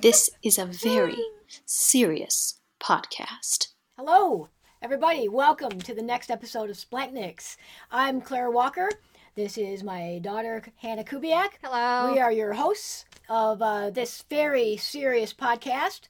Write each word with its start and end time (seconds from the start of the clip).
This 0.00 0.30
is 0.42 0.58
a 0.58 0.66
very 0.66 1.18
serious 1.66 2.60
podcast. 2.80 3.68
Hello, 3.96 4.48
everybody. 4.82 5.28
Welcome 5.28 5.80
to 5.80 5.94
the 5.94 6.02
next 6.02 6.30
episode 6.30 6.70
of 6.70 6.76
Splanchnics. 6.76 7.56
I'm 7.90 8.20
Claire 8.20 8.50
Walker. 8.50 8.88
This 9.34 9.58
is 9.58 9.82
my 9.82 10.18
daughter, 10.22 10.62
Hannah 10.76 11.04
Kubiak. 11.04 11.50
Hello. 11.62 12.12
We 12.12 12.20
are 12.20 12.32
your 12.32 12.52
hosts 12.54 13.04
of 13.28 13.60
uh, 13.62 13.90
this 13.90 14.22
very 14.28 14.76
serious 14.76 15.32
podcast. 15.32 16.02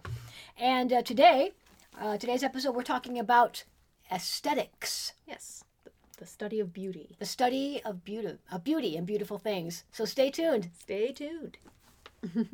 And 0.58 0.92
uh, 0.92 1.02
today, 1.02 1.52
uh, 2.00 2.16
today's 2.18 2.42
episode, 2.42 2.74
we're 2.74 2.82
talking 2.82 3.18
about 3.18 3.64
aesthetics, 4.12 5.12
Yes, 5.26 5.64
the, 5.84 5.90
the 6.18 6.26
study 6.26 6.60
of 6.60 6.72
beauty. 6.72 7.16
the 7.18 7.26
study 7.26 7.80
of 7.84 8.04
beauty, 8.04 8.38
of 8.52 8.64
beauty 8.64 8.96
and 8.96 9.06
beautiful 9.06 9.38
things. 9.38 9.84
So 9.92 10.04
stay 10.04 10.30
tuned. 10.30 10.70
Stay 10.78 11.12
tuned. 11.12 11.58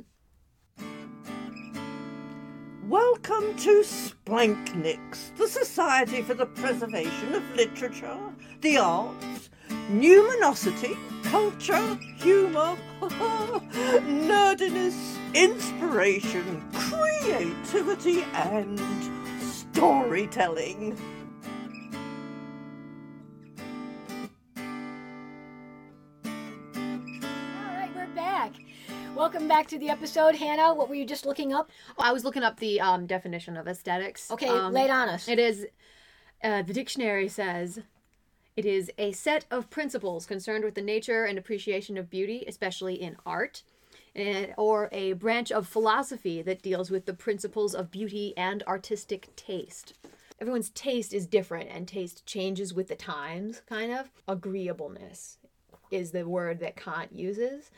Welcome 2.88 3.56
to 3.56 3.82
Splanchnics, 3.82 5.36
the 5.36 5.48
Society 5.48 6.22
for 6.22 6.34
the 6.34 6.46
Preservation 6.46 7.34
of 7.34 7.42
Literature, 7.56 8.16
the 8.60 8.76
Arts, 8.76 9.50
Numinosity, 9.90 10.96
Culture, 11.24 11.98
Humour, 12.18 12.76
Nerdiness, 13.00 15.18
Inspiration, 15.34 16.62
Creativity, 16.72 18.22
and 18.34 18.78
Storytelling. 19.40 20.96
Welcome 29.16 29.48
back 29.48 29.66
to 29.68 29.78
the 29.78 29.88
episode. 29.88 30.34
Hannah, 30.34 30.74
what 30.74 30.90
were 30.90 30.94
you 30.94 31.06
just 31.06 31.24
looking 31.24 31.54
up? 31.54 31.70
Well, 31.96 32.06
I 32.06 32.12
was 32.12 32.22
looking 32.22 32.42
up 32.42 32.60
the 32.60 32.82
um, 32.82 33.06
definition 33.06 33.56
of 33.56 33.66
aesthetics. 33.66 34.30
Okay, 34.30 34.46
Um, 34.46 34.74
lay 34.74 34.84
it 34.84 34.90
on 34.90 35.08
us. 35.08 35.26
It 35.26 35.38
is, 35.38 35.66
uh, 36.44 36.60
the 36.60 36.74
dictionary 36.74 37.26
says, 37.26 37.80
it 38.56 38.66
is 38.66 38.90
a 38.98 39.12
set 39.12 39.46
of 39.50 39.70
principles 39.70 40.26
concerned 40.26 40.64
with 40.64 40.74
the 40.74 40.82
nature 40.82 41.24
and 41.24 41.38
appreciation 41.38 41.96
of 41.96 42.10
beauty, 42.10 42.44
especially 42.46 43.00
in 43.00 43.16
art, 43.24 43.62
and, 44.14 44.52
or 44.58 44.90
a 44.92 45.14
branch 45.14 45.50
of 45.50 45.66
philosophy 45.66 46.42
that 46.42 46.60
deals 46.60 46.90
with 46.90 47.06
the 47.06 47.14
principles 47.14 47.74
of 47.74 47.90
beauty 47.90 48.34
and 48.36 48.62
artistic 48.64 49.34
taste. 49.34 49.94
Everyone's 50.42 50.68
taste 50.70 51.14
is 51.14 51.26
different, 51.26 51.70
and 51.70 51.88
taste 51.88 52.26
changes 52.26 52.74
with 52.74 52.88
the 52.88 52.94
times, 52.94 53.62
kind 53.66 53.92
of. 53.92 54.10
Agreeableness 54.28 55.38
is 55.90 56.10
the 56.10 56.28
word 56.28 56.60
that 56.60 56.76
Kant 56.76 57.14
uses. 57.14 57.70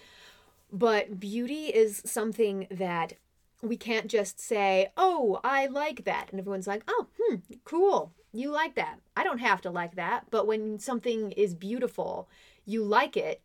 But 0.71 1.19
beauty 1.19 1.67
is 1.67 2.03
something 2.05 2.67
that 2.71 3.15
we 3.63 3.77
can't 3.77 4.09
just 4.09 4.41
say, 4.41 4.93
oh, 4.97 5.41
I 5.43 5.67
like 5.67 6.05
that. 6.05 6.29
And 6.31 6.39
everyone's 6.39 6.67
like, 6.67 6.83
oh, 6.87 7.07
hmm, 7.19 7.37
cool. 7.65 8.13
You 8.33 8.51
like 8.51 8.75
that. 8.75 9.01
I 9.17 9.25
don't 9.25 9.39
have 9.39 9.61
to 9.63 9.71
like 9.71 9.97
that. 9.97 10.27
But 10.31 10.47
when 10.47 10.79
something 10.79 11.33
is 11.33 11.55
beautiful, 11.55 12.29
you 12.65 12.85
like 12.85 13.17
it. 13.17 13.41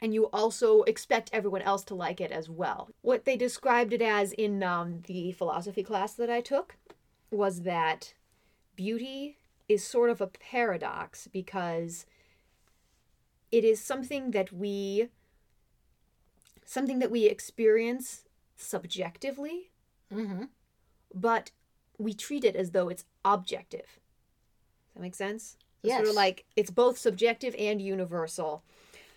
And 0.00 0.12
you 0.12 0.24
also 0.26 0.82
expect 0.82 1.30
everyone 1.32 1.62
else 1.62 1.84
to 1.84 1.94
like 1.94 2.20
it 2.20 2.30
as 2.30 2.50
well. 2.50 2.90
What 3.02 3.24
they 3.24 3.36
described 3.36 3.92
it 3.92 4.02
as 4.02 4.32
in 4.32 4.62
um, 4.62 5.02
the 5.06 5.32
philosophy 5.32 5.82
class 5.82 6.14
that 6.14 6.28
I 6.28 6.40
took 6.40 6.76
was 7.30 7.62
that 7.62 8.14
beauty 8.74 9.38
is 9.68 9.84
sort 9.84 10.10
of 10.10 10.20
a 10.20 10.26
paradox 10.26 11.28
because 11.28 12.06
it 13.50 13.64
is 13.64 13.80
something 13.80 14.32
that 14.32 14.52
we 14.52 15.08
something 16.66 16.98
that 16.98 17.10
we 17.10 17.24
experience 17.26 18.24
subjectively 18.56 19.70
Mm-hmm. 20.14 20.44
but 21.14 21.50
we 21.98 22.12
treat 22.14 22.44
it 22.44 22.54
as 22.56 22.70
though 22.72 22.88
it's 22.88 23.04
objective 23.24 23.80
does 24.88 24.94
that 24.94 25.02
make 25.02 25.14
sense 25.14 25.56
So 25.82 25.88
sort 25.90 26.00
Yes. 26.02 26.08
of 26.10 26.14
like 26.14 26.44
it's 26.56 26.70
both 26.70 26.96
subjective 26.98 27.54
and 27.58 27.80
universal 27.82 28.62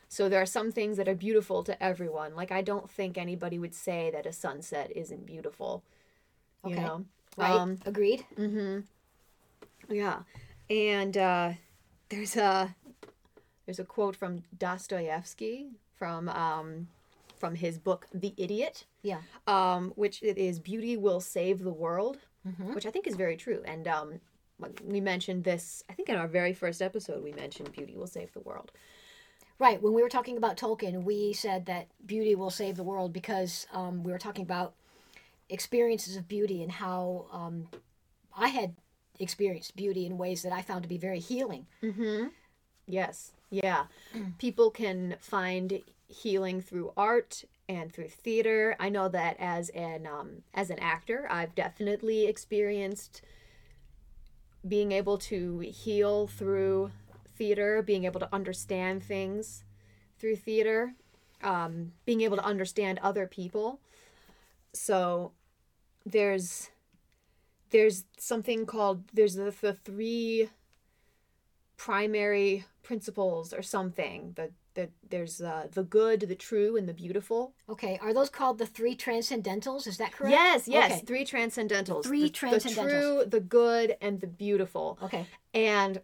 so 0.07 0.28
there 0.29 0.41
are 0.41 0.46
some 0.47 0.72
things 0.72 0.97
that 0.97 1.07
are 1.07 1.13
beautiful 1.16 1.63
to 1.63 1.84
everyone 1.84 2.35
like 2.35 2.51
i 2.51 2.62
don't 2.62 2.90
think 2.90 3.18
anybody 3.18 3.59
would 3.59 3.75
say 3.75 4.09
that 4.12 4.25
a 4.25 4.34
sunset 4.34 4.91
isn't 4.96 5.25
beautiful 5.25 5.84
you 6.63 6.72
Okay. 6.72 6.81
know 6.81 7.06
Right? 7.38 7.52
Um, 7.56 7.78
Agreed? 7.85 8.25
Mm-hmm. 8.38 8.79
Yeah, 9.94 10.19
and 10.69 11.18
uh, 11.18 11.53
there's 12.09 12.35
a 12.35 12.75
there's 13.66 13.79
a 13.79 13.84
quote 13.85 14.16
from 14.16 14.44
Dostoevsky 14.57 15.68
from 15.97 16.28
um, 16.29 16.88
from 17.39 17.55
his 17.55 17.79
book 17.79 18.07
The 18.13 18.33
Idiot, 18.38 18.85
Yeah. 19.01 19.22
um, 19.47 19.91
which 19.95 20.22
it 20.22 20.38
is 20.38 20.59
"Beauty 20.59 20.97
will 20.97 21.22
save 21.22 21.59
the 21.63 21.73
world," 21.73 22.19
Mhm. 22.47 22.75
which 22.75 22.85
I 22.85 22.91
think 22.91 23.07
is 23.07 23.16
very 23.16 23.38
true. 23.38 23.61
And 23.66 23.88
um, 23.88 24.19
we 24.83 25.00
mentioned 25.00 25.45
this, 25.45 25.83
I 25.89 25.94
think 25.94 26.09
in 26.09 26.16
our 26.17 26.28
very 26.28 26.53
first 26.53 26.81
episode 26.81 27.23
we 27.23 27.31
mentioned 27.31 27.72
"Beauty 27.72 27.95
will 27.95 28.07
save 28.07 28.33
the 28.33 28.41
world." 28.41 28.72
Right. 29.57 29.81
When 29.81 29.94
we 29.94 30.01
were 30.01 30.09
talking 30.09 30.38
about 30.38 30.55
Tolkien, 30.57 31.03
we 31.03 31.33
said 31.33 31.66
that 31.66 31.88
beauty 32.05 32.33
will 32.35 32.49
save 32.49 32.75
the 32.78 32.83
world 32.83 33.11
because 33.11 33.67
um, 33.73 34.03
we 34.03 34.11
were 34.11 34.17
talking 34.19 34.44
about 34.44 34.73
experiences 35.49 36.16
of 36.16 36.28
beauty 36.28 36.61
and 36.63 36.72
how 36.72 37.25
um, 37.31 37.67
I 38.35 38.49
had 38.49 38.75
experienced 39.19 39.75
beauty 39.75 40.05
in 40.05 40.17
ways 40.17 40.44
that 40.44 40.53
I 40.53 40.61
found 40.61 40.83
to 40.83 40.89
be 40.89 40.97
very 40.97 41.19
healing. 41.19 41.66
Mm-hmm. 41.83 42.28
Yes. 42.89 43.31
Yeah. 43.51 43.85
People 44.39 44.72
can 44.72 45.16
find 45.19 45.81
healing 46.07 46.59
through 46.59 46.91
art 46.97 47.44
and 47.69 47.94
through 47.94 48.09
theater. 48.09 48.75
I 48.79 48.89
know 48.89 49.07
that 49.09 49.38
as 49.39 49.69
an 49.69 50.07
um, 50.07 50.41
as 50.53 50.72
an 50.72 50.79
actor, 50.79 51.28
I've 51.29 51.53
definitely 51.53 52.25
experienced 52.25 53.22
being 54.67 54.91
able 54.91 55.17
to 55.17 55.59
heal 55.59 56.28
through 56.28 56.91
theater, 57.38 57.81
being 57.81 58.05
able 58.05 58.19
to 58.19 58.29
understand 58.33 59.03
things 59.03 59.63
through 60.17 60.35
theater, 60.35 60.94
um, 61.44 61.94
being 62.05 62.22
able 62.22 62.38
to 62.38 62.44
understand 62.44 62.99
other 63.01 63.28
people. 63.28 63.79
So 64.73 65.31
there's 66.05 66.72
there's 67.69 68.05
something 68.17 68.66
called 68.66 69.03
there's 69.13 69.35
the, 69.35 69.53
the 69.61 69.73
three 69.73 70.49
primary 71.79 72.66
principles 72.84 73.53
or 73.53 73.62
something 73.62 74.34
the, 74.35 74.51
the 74.73 74.90
there's 75.09 75.40
uh, 75.41 75.66
the 75.72 75.84
good 75.84 76.19
the 76.22 76.35
true 76.35 76.75
and 76.78 76.88
the 76.90 76.94
beautiful 76.94 77.53
Okay. 77.69 77.97
Are 78.01 78.13
those 78.13 78.29
called 78.29 78.57
the 78.57 78.66
three 78.66 78.95
transcendentals? 78.97 79.88
Is 79.88 79.97
that 79.97 80.12
correct? 80.12 80.31
yes 80.31 80.67
yes 80.67 80.91
Okay. 80.91 81.01
three 81.06 81.25
transcendentals 81.25 82.03
three 82.03 82.29
the, 82.29 82.50
the 82.50 82.59
true 82.59 83.23
the 83.25 83.40
good 83.40 83.95
and 84.01 84.19
the 84.19 84.28
beautiful 84.28 85.00
Okay. 85.01 85.25
and 85.53 86.01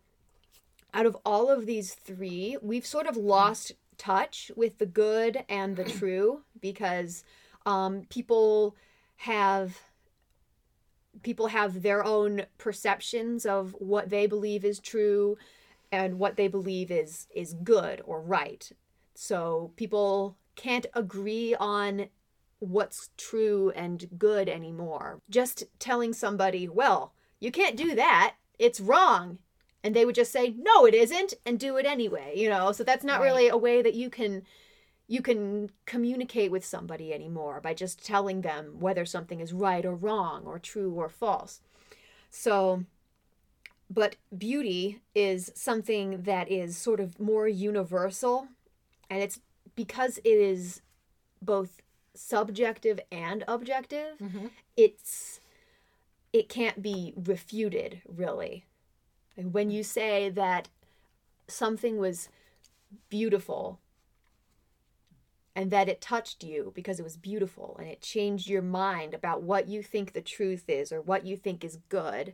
out 0.93 1.05
of 1.05 1.17
all 1.25 1.49
of 1.49 1.65
these 1.65 1.93
three, 1.93 2.57
we've 2.61 2.85
sort 2.85 3.05
of 3.05 3.17
lost 3.17 3.73
touch 3.97 4.49
with 4.55 4.77
the 4.77 4.85
good 4.85 5.43
and 5.49 5.75
the 5.75 5.83
true 5.99 6.43
because 6.61 7.25
um, 7.65 8.03
people 8.09 8.77
have 9.17 9.77
people 11.21 11.47
have 11.47 11.81
their 11.81 12.03
own 12.03 12.43
perceptions 12.57 13.45
of 13.45 13.75
what 13.79 14.09
they 14.09 14.25
believe 14.27 14.63
is 14.63 14.79
true 14.79 15.37
and 16.03 16.19
what 16.19 16.35
they 16.35 16.47
believe 16.47 16.91
is 16.91 17.27
is 17.33 17.53
good 17.63 18.01
or 18.05 18.21
right. 18.21 18.71
So 19.13 19.71
people 19.75 20.37
can't 20.55 20.85
agree 20.93 21.55
on 21.55 22.07
what's 22.59 23.09
true 23.17 23.71
and 23.75 24.07
good 24.17 24.49
anymore. 24.49 25.19
Just 25.29 25.63
telling 25.79 26.13
somebody, 26.13 26.67
well, 26.67 27.13
you 27.39 27.51
can't 27.51 27.77
do 27.77 27.95
that. 27.95 28.35
It's 28.59 28.79
wrong. 28.79 29.39
And 29.83 29.95
they 29.95 30.05
would 30.05 30.15
just 30.15 30.31
say, 30.31 30.55
no, 30.57 30.85
it 30.85 30.95
isn't, 30.95 31.35
and 31.45 31.59
do 31.59 31.77
it 31.77 31.85
anyway, 31.85 32.33
you 32.35 32.49
know? 32.49 32.71
So 32.71 32.83
that's 32.83 33.03
not 33.03 33.19
Right. 33.19 33.25
really 33.27 33.47
a 33.49 33.57
way 33.57 33.81
that 33.81 33.93
you 33.93 34.09
can 34.09 34.43
you 35.07 35.21
can 35.21 35.69
communicate 35.85 36.49
with 36.49 36.65
somebody 36.65 37.13
anymore 37.13 37.61
by 37.61 37.75
just 37.75 38.03
telling 38.03 38.41
them 38.41 38.79
whether 38.79 39.05
something 39.05 39.39
is 39.39 39.53
right 39.53 39.85
or 39.85 39.93
wrong 39.95 40.43
or 40.45 40.57
true 40.57 40.91
or 40.95 41.09
false. 41.09 41.61
So 42.31 42.85
but 43.89 44.15
beauty 44.35 45.01
is 45.13 45.51
something 45.55 46.23
that 46.23 46.49
is 46.51 46.77
sort 46.77 46.99
of 46.99 47.19
more 47.19 47.47
universal 47.47 48.47
and 49.09 49.21
it's 49.21 49.39
because 49.75 50.17
it 50.19 50.29
is 50.39 50.81
both 51.41 51.81
subjective 52.13 52.99
and 53.11 53.43
objective 53.47 54.17
Mhm. 54.19 54.49
it's 54.77 55.39
it 56.33 56.49
can't 56.49 56.81
be 56.81 57.13
refuted 57.15 58.01
really 58.07 58.65
Like, 59.37 59.51
when 59.51 59.69
you 59.69 59.83
say 59.83 60.29
that 60.29 60.69
something 61.47 61.97
was 61.97 62.29
beautiful 63.09 63.79
and 65.55 65.71
that 65.71 65.87
it 65.87 66.01
touched 66.01 66.43
you 66.43 66.71
because 66.75 66.99
it 66.99 67.03
was 67.03 67.17
beautiful 67.17 67.77
and 67.79 67.87
it 67.87 68.01
changed 68.01 68.47
your 68.49 68.61
mind 68.61 69.13
about 69.13 69.41
what 69.41 69.67
you 69.67 69.81
think 69.83 70.11
the 70.13 70.21
truth 70.21 70.69
is 70.69 70.91
or 70.91 71.01
what 71.01 71.25
you 71.25 71.37
think 71.37 71.63
is 71.63 71.77
good 71.89 72.33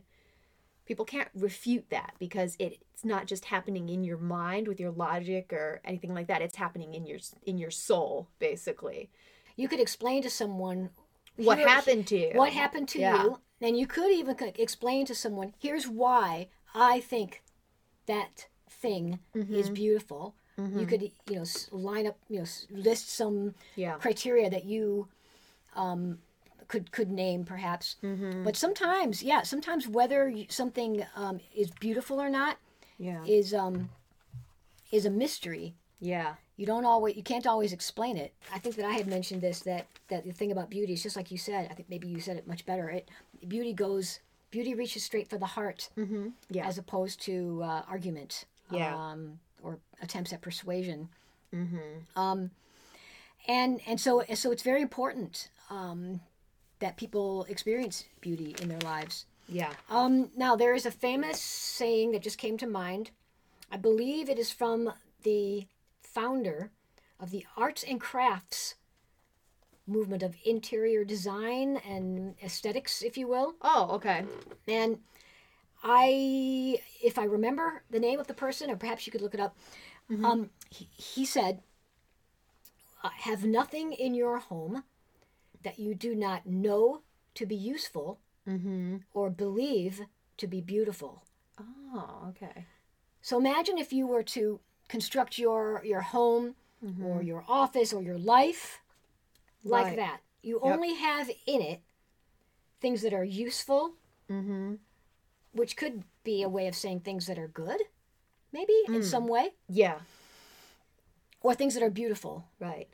people 0.86 1.04
can't 1.04 1.28
refute 1.34 1.88
that 1.90 2.12
because 2.18 2.56
it, 2.58 2.78
it's 2.92 3.04
not 3.04 3.26
just 3.26 3.44
happening 3.46 3.88
in 3.88 4.02
your 4.04 4.18
mind 4.18 4.66
with 4.68 4.80
your 4.80 4.90
logic 4.90 5.52
or 5.52 5.80
anything 5.84 6.12
like 6.14 6.26
that 6.26 6.42
it's 6.42 6.56
happening 6.56 6.94
in 6.94 7.06
your 7.06 7.18
in 7.44 7.58
your 7.58 7.70
soul 7.70 8.28
basically 8.38 9.10
You 9.56 9.68
could 9.68 9.80
explain 9.80 10.22
to 10.22 10.30
someone 10.30 10.90
what 11.36 11.58
Here- 11.58 11.68
happened 11.68 12.06
to 12.08 12.16
you? 12.18 12.30
what 12.34 12.52
happened 12.52 12.88
to 12.90 12.98
Yeah. 13.00 13.22
you 13.22 13.38
and 13.60 13.78
you 13.78 13.86
could 13.86 14.10
even 14.12 14.36
explain 14.56 15.06
to 15.06 15.14
someone 15.14 15.54
here's 15.58 15.86
why 15.88 16.48
i 16.74 17.00
think 17.00 17.42
that 18.06 18.48
thing 18.68 19.18
is 19.38 19.46
Mm-hmm. 19.68 19.74
beautiful 19.74 20.34
you 20.80 20.86
could 20.86 21.02
you 21.30 21.36
know 21.36 21.44
line 21.70 22.06
up 22.06 22.16
you 22.28 22.38
know 22.40 22.46
list 22.70 23.08
some 23.10 23.54
Yeah. 23.76 23.94
criteria 24.04 24.48
that 24.50 24.64
you 24.64 25.08
um, 25.74 26.18
could 26.72 26.86
could 26.96 27.10
name 27.24 27.40
perhaps 27.44 27.86
Mm-hmm. 28.02 28.44
but 28.46 28.54
sometimes 28.64 29.22
yeah 29.30 29.42
sometimes 29.52 29.82
whether 29.98 30.20
something 30.48 30.92
um, 31.22 31.36
is 31.62 31.68
beautiful 31.86 32.16
or 32.26 32.30
not 32.40 32.54
Yeah. 33.08 33.22
is 33.38 33.52
um 33.64 33.76
is 34.96 35.04
a 35.06 35.10
mystery 35.24 35.66
Yeah. 36.00 36.30
you 36.60 36.66
don't 36.72 36.86
always 36.92 37.14
you 37.18 37.24
can't 37.32 37.46
always 37.52 37.72
explain 37.78 38.16
it 38.24 38.30
i 38.56 38.58
think 38.62 38.74
that 38.78 38.86
i 38.92 38.94
had 39.00 39.06
mentioned 39.16 39.40
this 39.48 39.58
that 39.70 39.84
that 40.10 40.22
the 40.24 40.32
thing 40.38 40.50
about 40.52 40.68
beauty 40.76 40.92
is 40.96 41.02
just 41.06 41.16
like 41.20 41.30
you 41.34 41.38
said 41.48 41.62
i 41.70 41.74
think 41.76 41.88
maybe 41.90 42.08
you 42.14 42.20
said 42.26 42.36
it 42.40 42.46
much 42.54 42.62
better 42.70 42.86
it 42.98 43.04
beauty 43.54 43.72
goes 43.86 44.06
beauty 44.56 44.72
reaches 44.82 45.02
straight 45.10 45.28
for 45.32 45.38
the 45.44 45.50
heart 45.56 45.80
Mm-hmm. 46.02 46.24
Yeah. 46.56 46.66
as 46.70 46.76
opposed 46.78 47.16
to 47.28 47.34
uh, 47.70 47.82
argument 47.96 48.32
Yeah. 48.70 48.94
um, 49.02 49.20
or 49.64 49.72
attempts 50.04 50.32
at 50.34 50.40
persuasion 50.48 51.00
mm-hmm. 51.54 51.92
um, 52.22 52.50
and 53.58 53.80
and 53.90 53.98
so 54.06 54.22
so 54.42 54.46
it's 54.54 54.62
very 54.72 54.82
important 54.88 55.34
um, 55.70 56.20
that 56.82 56.96
people 56.96 57.44
experience 57.48 58.04
beauty 58.20 58.54
in 58.60 58.68
their 58.68 58.80
lives 58.80 59.26
Yeah. 59.48 59.72
um, 59.88 60.30
now, 60.36 60.56
there 60.56 60.74
is 60.74 60.84
a 60.86 60.90
famous 60.90 61.40
saying 61.40 62.12
that 62.12 62.22
just 62.22 62.38
came 62.38 62.56
to 62.58 62.66
mind. 62.66 63.10
I 63.70 63.76
believe 63.76 64.28
it 64.28 64.38
is 64.38 64.50
from 64.50 64.92
the 65.22 65.66
founder 66.02 66.70
of 67.20 67.30
the 67.30 67.46
arts 67.56 67.82
and 67.84 68.00
crafts 68.00 68.74
movement 69.86 70.22
of 70.22 70.36
interior 70.44 71.04
design 71.04 71.76
and 71.88 72.34
aesthetics, 72.42 73.02
if 73.02 73.16
you 73.16 73.26
will. 73.28 73.54
Oh, 73.62 73.90
okay. 73.92 74.24
And 74.68 74.98
I, 75.82 76.78
if 77.02 77.18
I 77.18 77.24
remember 77.24 77.82
the 77.90 78.00
name 78.00 78.20
of 78.20 78.26
the 78.26 78.34
person, 78.34 78.70
or 78.70 78.76
perhaps 78.76 79.06
you 79.06 79.12
could 79.12 79.22
look 79.22 79.34
it 79.34 79.40
up, 79.40 79.56
um, 80.10 80.50
he, 80.70 80.88
he 80.96 81.24
said, 81.24 81.62
uh, 83.02 83.10
Have 83.20 83.44
nothing 83.44 83.92
in 83.92 84.14
your 84.14 84.38
home 84.38 84.84
that 85.62 85.78
you 85.78 85.94
do 85.94 86.14
not 86.14 86.46
know 86.46 87.02
to 87.34 87.46
be 87.46 87.56
useful 87.56 88.18
Mm-hmm. 88.48 88.96
or 89.14 89.30
believe 89.30 90.00
to 90.36 90.46
be 90.48 90.60
beautiful. 90.60 91.22
Oh, 91.60 92.26
okay. 92.30 92.66
So 93.20 93.38
imagine 93.38 93.78
if 93.78 93.92
you 93.92 94.06
were 94.08 94.24
to 94.24 94.58
construct 94.88 95.38
your 95.38 95.80
your 95.84 96.00
home 96.00 96.56
or 97.04 97.22
your 97.22 97.44
office 97.48 97.92
or 97.92 98.02
your 98.02 98.18
life 98.18 98.80
like 99.62 99.84
Right. 99.86 99.96
that. 99.96 100.20
You 100.42 100.60
Yep. 100.64 100.74
only 100.74 100.94
have 100.94 101.30
in 101.46 101.62
it 101.62 101.80
things 102.80 103.02
that 103.02 103.14
are 103.14 103.22
useful, 103.24 103.94
Mm-hmm. 104.28 104.74
which 105.52 105.76
could 105.76 106.02
be 106.24 106.42
a 106.42 106.48
way 106.48 106.66
of 106.66 106.74
saying 106.74 107.00
things 107.00 107.26
that 107.26 107.38
are 107.38 107.46
good, 107.48 107.80
maybe 108.52 108.74
in 108.88 109.04
some 109.04 109.28
way, 109.28 109.54
Yeah. 109.68 110.00
or 111.40 111.54
things 111.54 111.74
that 111.74 111.82
are 111.84 111.90
beautiful. 111.90 112.48
Right. 112.58 112.88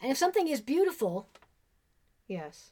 And 0.00 0.10
if 0.10 0.16
something 0.16 0.48
is 0.48 0.60
beautiful, 0.62 1.28
Yes. 2.28 2.70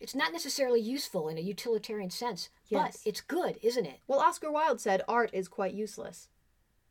it's 0.00 0.14
not 0.16 0.32
necessarily 0.32 0.80
useful 0.80 1.28
in 1.28 1.38
a 1.38 1.40
utilitarian 1.40 2.10
sense, 2.10 2.48
Yes. 2.68 3.02
but 3.04 3.08
it's 3.08 3.20
good, 3.20 3.56
isn't 3.62 3.86
it? 3.86 4.00
Well, 4.08 4.18
Oscar 4.18 4.50
Wilde 4.50 4.80
said 4.80 5.02
art 5.06 5.30
is 5.32 5.46
quite 5.46 5.74
useless. 5.74 6.28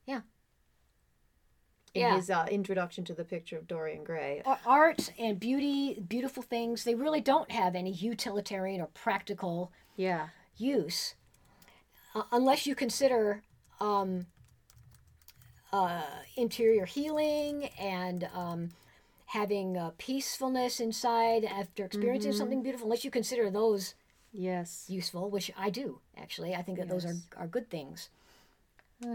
Yeah. 0.06 0.22
In 1.94 2.02
Yeah. 2.04 2.16
his 2.16 2.30
uh, 2.30 2.48
introduction 2.50 3.04
to 3.04 3.14
the 3.14 3.26
picture 3.26 3.58
of 3.58 3.68
Dorian 3.68 4.06
Gray. 4.06 4.42
Art 4.66 5.12
and 5.20 5.38
beauty, 5.42 6.00
beautiful 6.00 6.42
things, 6.42 6.86
they 6.86 6.96
really 6.96 7.20
don't 7.20 7.52
have 7.52 7.76
any 7.76 7.92
utilitarian 7.92 8.80
or 8.80 8.88
practical 8.88 9.74
Yeah. 9.98 10.30
use 10.56 11.16
uh, 12.16 12.24
unless 12.32 12.66
you 12.66 12.76
consider 12.76 13.44
um, 13.82 14.28
uh, 15.74 16.04
interior 16.38 16.86
healing 16.86 17.66
and 17.78 18.24
um, 18.34 18.72
having 19.32 19.78
uh, 19.78 19.92
peacefulness 19.98 20.82
inside 20.82 21.46
after 21.46 21.86
experiencing 21.86 22.34
something 22.34 22.62
beautiful. 22.62 22.88
Unless 22.88 23.06
you 23.06 23.12
consider 23.12 23.50
those 23.50 23.96
Yes. 24.34 24.86
useful, 24.90 25.30
which 25.30 25.52
I 25.58 25.70
do 25.70 26.00
actually, 26.18 26.54
I 26.54 26.62
think 26.62 26.78
that 26.80 26.90
those 26.90 27.06
are, 27.06 27.16
are 27.38 27.48
good 27.48 27.70
things. 27.70 28.10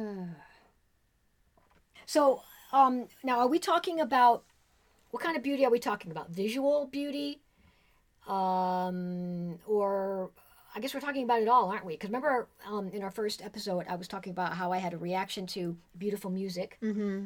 So 2.09 2.43
um, 2.73 3.09
now, 3.25 3.41
are 3.41 3.49
we 3.49 3.59
talking 3.59 4.01
about 4.01 4.45
what 5.11 5.23
kind 5.23 5.37
of 5.37 5.43
beauty 5.43 5.65
are 5.65 5.71
we 5.71 5.79
talking 5.81 6.11
about? 6.13 6.31
Visual 6.31 6.87
beauty, 6.87 7.41
um, 8.29 9.59
or 9.67 10.31
I 10.75 10.81
guess 10.81 10.95
we're 10.95 11.01
talking 11.01 11.25
about 11.25 11.43
it 11.43 11.49
all, 11.49 11.69
aren't 11.71 11.85
we? 11.85 11.95
Because 11.95 12.11
remember, 12.11 12.47
um, 12.65 12.91
in 12.91 13.03
our 13.03 13.11
first 13.11 13.43
episode, 13.43 13.87
I 13.89 13.97
was 13.97 14.07
talking 14.09 14.31
about 14.31 14.53
how 14.55 14.73
I 14.73 14.79
had 14.79 14.95
a 14.95 14.99
reaction 14.99 15.47
to 15.49 15.77
beautiful 15.99 16.31
music, 16.31 16.79
Mm-hmm. 16.83 17.25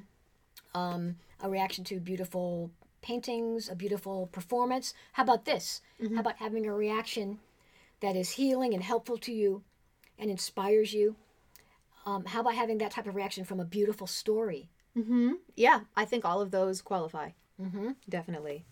Um, 0.75 1.17
a 1.43 1.49
reaction 1.50 1.85
to 1.85 2.00
beautiful 2.00 2.70
paintings, 3.02 3.69
a 3.69 3.75
beautiful 3.75 4.26
performance. 4.29 4.93
How 5.12 5.23
about 5.23 5.44
this? 5.44 5.81
How 6.14 6.20
about 6.20 6.37
having 6.37 6.67
a 6.67 6.73
reaction 6.75 7.38
that 8.00 8.17
is 8.17 8.31
healing 8.32 8.75
and 8.75 8.82
helpful 8.82 9.17
to 9.19 9.32
you 9.32 9.62
and 10.19 10.31
inspires 10.31 10.93
you? 10.93 11.17
Um, 12.06 12.25
how 12.26 12.41
about 12.41 12.55
having 12.55 12.79
that 12.79 12.91
type 12.93 13.06
of 13.06 13.14
reaction 13.14 13.44
from 13.44 13.61
a 13.61 13.64
beautiful 13.64 14.06
story? 14.06 14.69
Mm-hmm. 14.97 15.32
Yeah, 15.56 15.81
I 15.97 16.05
think 16.05 16.25
all 16.25 16.41
of 16.41 16.50
those 16.50 16.81
qualify. 16.82 17.31
Mm-hmm. 17.61 17.91
Definitely. 18.08 18.64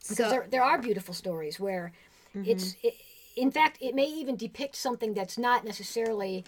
because 0.00 0.16
So- 0.16 0.30
there, 0.30 0.46
there 0.50 0.62
are 0.62 0.78
beautiful 0.78 1.14
stories 1.14 1.58
where 1.60 1.92
it's 2.34 2.74
it, 2.82 2.94
in 3.36 3.50
fact 3.52 3.78
it 3.80 3.94
may 3.94 4.06
even 4.06 4.34
depict 4.36 4.74
something 4.76 5.14
that's 5.14 5.38
not 5.38 5.64
necessarily 5.64 6.44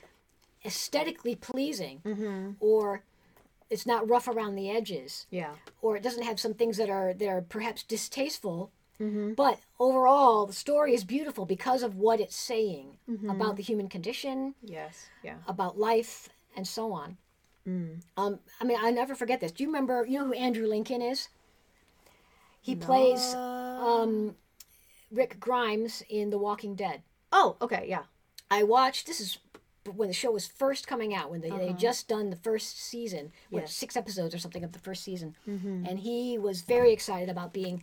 aesthetically 0.65 1.37
pleasing 1.37 2.01
Mm-hmm. 2.05 2.53
or 2.61 3.03
it's 3.71 3.87
not 3.87 4.09
rough 4.09 4.29
around 4.29 4.55
the 4.55 4.71
edges 4.71 5.27
Yeah. 5.31 5.55
or 5.83 5.97
it 5.97 6.03
doesn't 6.03 6.23
have 6.25 6.39
some 6.41 6.55
things 6.55 6.77
that 6.77 6.89
are 6.91 7.13
that 7.15 7.29
are 7.29 7.43
perhaps 7.43 7.83
distasteful 7.83 8.71
Mm-hmm. 8.99 9.35
but 9.35 9.61
overall 9.79 10.47
the 10.47 10.55
story 10.55 10.95
is 10.95 11.05
beautiful 11.05 11.45
because 11.45 11.83
of 11.83 11.97
what 11.97 12.19
it's 12.19 12.35
saying 12.35 12.97
Mm-hmm. 13.11 13.29
about 13.29 13.57
the 13.57 13.63
human 13.63 13.89
condition 13.91 14.55
Yes. 14.63 15.11
Yeah. 15.23 15.37
about 15.47 15.79
life 15.79 16.29
and 16.57 16.67
so 16.67 16.93
on 16.93 17.19
Mm. 17.69 18.01
um, 18.17 18.39
i 18.61 18.65
mean 18.65 18.79
i 18.81 18.91
never 18.93 19.15
forget 19.17 19.41
this 19.41 19.51
do 19.51 19.65
you 19.65 19.69
remember 19.69 20.07
you 20.07 20.19
know 20.21 20.27
who 20.27 20.33
andrew 20.35 20.67
lincoln 20.69 21.03
is 21.03 21.29
he 22.63 22.75
plays 22.77 23.35
um, 23.35 24.37
Rick 25.11 25.39
Grimes 25.41 26.03
in 26.09 26.31
The 26.31 26.39
Walking 26.39 26.75
Dead. 26.75 27.03
Oh, 27.33 27.57
okay. 27.61 27.87
Yeah. 27.89 28.03
I 28.51 28.63
watched. 28.65 29.07
This 29.07 29.21
is 29.21 29.39
when 29.93 30.09
the 30.09 30.15
show 30.15 30.31
was 30.31 30.47
first 30.47 30.87
coming 30.87 31.15
out. 31.15 31.31
When 31.31 31.41
they 31.41 31.51
they 31.51 31.69
uh-huh. 31.69 31.79
just 31.79 32.09
done 32.09 32.31
the 32.31 32.37
first 32.37 32.81
season, 32.81 33.33
what 33.51 33.63
Yes. 33.63 33.75
six 33.75 33.97
episodes 33.97 34.35
or 34.35 34.39
something 34.39 34.65
of 34.65 34.73
the 34.73 34.79
first 34.79 35.03
season, 35.03 35.37
mm-hmm. 35.49 35.87
and 35.87 35.99
he 36.01 36.39
was 36.39 36.63
very 36.63 36.93
excited 36.93 37.29
about 37.29 37.53
being 37.53 37.83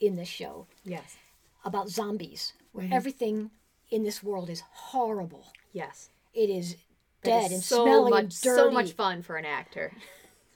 in 0.00 0.16
this 0.16 0.28
show 0.28 0.66
Yes. 0.84 1.16
about 1.64 1.88
zombies, 1.88 2.52
where 2.72 2.84
mm-hmm. 2.84 2.92
everything 2.92 3.50
in 3.90 4.02
this 4.02 4.22
world 4.22 4.50
is 4.50 4.62
horrible. 4.70 5.52
Yes. 5.72 6.10
It 6.34 6.50
is 6.50 6.76
dead 7.22 7.46
is 7.46 7.52
and 7.52 7.62
so 7.62 7.84
smelly 7.84 8.10
much, 8.10 8.20
and 8.20 8.40
dirty. 8.40 8.56
so 8.56 8.70
much 8.70 8.92
fun 8.92 9.22
for 9.22 9.36
an 9.36 9.44
actor. 9.44 9.92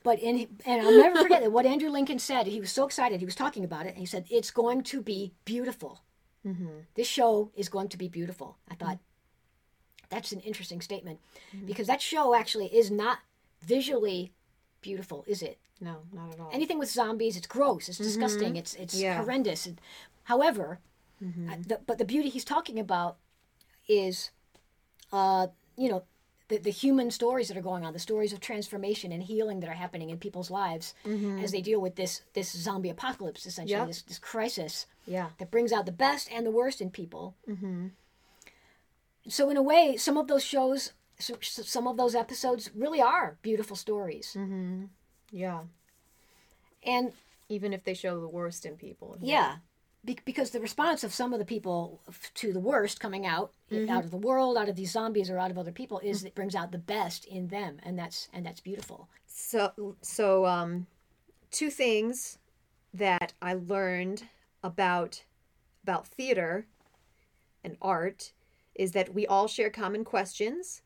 But 0.03 0.19
in 0.19 0.47
and 0.65 0.81
I'll 0.81 0.97
never 0.97 1.21
forget 1.21 1.41
that 1.41 1.51
what 1.51 1.65
Andrew 1.65 1.89
Lincoln 1.89 2.19
said. 2.19 2.47
He 2.47 2.59
was 2.59 2.71
so 2.71 2.85
excited. 2.85 3.19
He 3.19 3.25
was 3.25 3.35
talking 3.35 3.63
about 3.63 3.85
it. 3.85 3.89
And 3.89 3.99
he 3.99 4.05
said, 4.05 4.25
"It's 4.29 4.49
going 4.49 4.83
to 4.83 5.01
be 5.01 5.33
beautiful. 5.45 6.01
Mm-hmm. 6.45 6.69
This 6.95 7.07
show 7.07 7.51
is 7.55 7.69
going 7.69 7.89
to 7.89 7.97
be 7.97 8.07
beautiful." 8.07 8.57
I 8.69 8.75
thought 8.75 8.99
that's 10.11 10.31
an 10.31 10.41
interesting 10.41 10.81
statement 10.81 11.19
because 11.65 11.87
that 11.87 12.01
show 12.01 12.35
actually 12.35 12.67
is 12.67 12.91
not 12.91 13.19
visually 13.63 14.31
beautiful, 14.81 15.23
is 15.27 15.41
it? 15.41 15.57
No, 15.79 15.95
not 16.13 16.33
at 16.33 16.39
all. 16.39 16.49
Anything 16.53 16.77
with 16.77 16.89
zombies, 16.91 17.35
it's 17.37 17.47
gross. 17.47 17.89
It's 17.89 17.97
disgusting. 17.97 18.55
It's 18.55 18.73
it's 18.75 18.93
Yeah. 18.93 19.17
horrendous. 19.17 19.67
However, 20.25 20.79
uh, 21.23 21.55
the, 21.67 21.79
but 21.87 21.97
the 21.97 22.05
beauty 22.05 22.29
he's 22.29 22.45
talking 22.45 22.77
about 22.79 23.17
is, 23.87 24.31
uh, 25.11 25.47
you 25.77 25.89
know, 25.89 26.03
the, 26.49 26.57
the 26.57 26.71
human 26.71 27.09
stories 27.11 27.47
that 27.47 27.55
are 27.57 27.61
going 27.61 27.85
on, 27.85 27.93
the 27.93 27.99
stories 27.99 28.33
of 28.33 28.39
transformation 28.41 29.11
and 29.11 29.23
healing 29.23 29.59
that 29.61 29.69
are 29.69 29.73
happening 29.85 30.09
in 30.09 30.17
people's 30.17 30.51
lives 30.51 30.93
as 31.41 31.51
they 31.51 31.61
deal 31.61 31.79
with 31.79 31.95
this 31.95 32.21
this 32.33 32.51
zombie 32.51 32.89
apocalypse, 32.89 33.45
essentially 33.45 33.77
Yep. 33.79 33.87
this 33.87 34.01
this 34.03 34.19
crisis 34.19 34.85
yeah. 35.07 35.29
that 35.39 35.49
brings 35.51 35.71
out 35.71 35.85
the 35.85 35.91
best 36.07 36.29
and 36.31 36.45
the 36.45 36.51
worst 36.51 36.81
in 36.81 36.89
people. 36.91 37.35
Mm-hmm. 37.47 37.87
So 39.27 39.49
in 39.49 39.57
a 39.57 39.61
way, 39.61 39.97
some 39.97 40.17
of 40.17 40.27
those 40.27 40.43
shows, 40.43 40.93
so, 41.19 41.35
some 41.41 41.87
of 41.87 41.97
those 41.97 42.15
episodes, 42.15 42.71
really 42.75 43.01
are 43.01 43.37
beautiful 43.41 43.75
stories, 43.75 44.35
Yeah. 45.31 45.63
and 46.83 47.13
Even 47.49 47.73
if 47.73 47.83
they 47.83 47.93
show 47.93 48.19
the 48.21 48.27
worst 48.29 48.65
in 48.65 48.77
people. 48.77 49.17
Yeah, 49.21 49.57
Be- 50.05 50.17
because 50.25 50.51
the 50.51 50.61
response 50.61 51.03
of 51.03 51.13
some 51.13 51.33
of 51.33 51.39
the 51.39 51.45
people 51.45 51.99
f- 52.07 52.31
to 52.35 52.53
the 52.53 52.59
worst 52.61 52.99
coming 53.01 53.25
out 53.25 53.51
Mm-hmm. 53.69 53.89
out 53.91 54.03
of 54.05 54.11
the 54.11 54.17
world, 54.17 54.57
out 54.57 54.69
of 54.69 54.75
these 54.77 54.91
zombies, 54.91 55.29
or 55.29 55.37
out 55.37 55.51
of 55.51 55.57
other 55.57 55.71
people 55.73 55.99
is 55.99 56.23
it 56.23 56.33
brings 56.35 56.55
out 56.55 56.71
the 56.71 56.77
best 56.77 57.25
in 57.25 57.47
them, 57.49 57.79
and 57.83 57.99
that's 57.99 58.27
and 58.33 58.45
that's 58.45 58.61
beautiful. 58.61 59.07
So, 59.27 59.95
so 60.01 60.45
um, 60.45 60.87
two 61.51 61.69
things 61.69 62.37
that 62.93 63.33
I 63.41 63.53
learned 63.53 64.23
about 64.63 65.23
about 65.83 66.07
theater 66.07 66.65
and 67.63 67.77
art 67.81 68.31
is 68.75 68.91
that 68.91 69.13
we 69.13 69.25
all 69.27 69.47
share 69.47 69.69
common 69.69 70.03
questions 70.03 70.81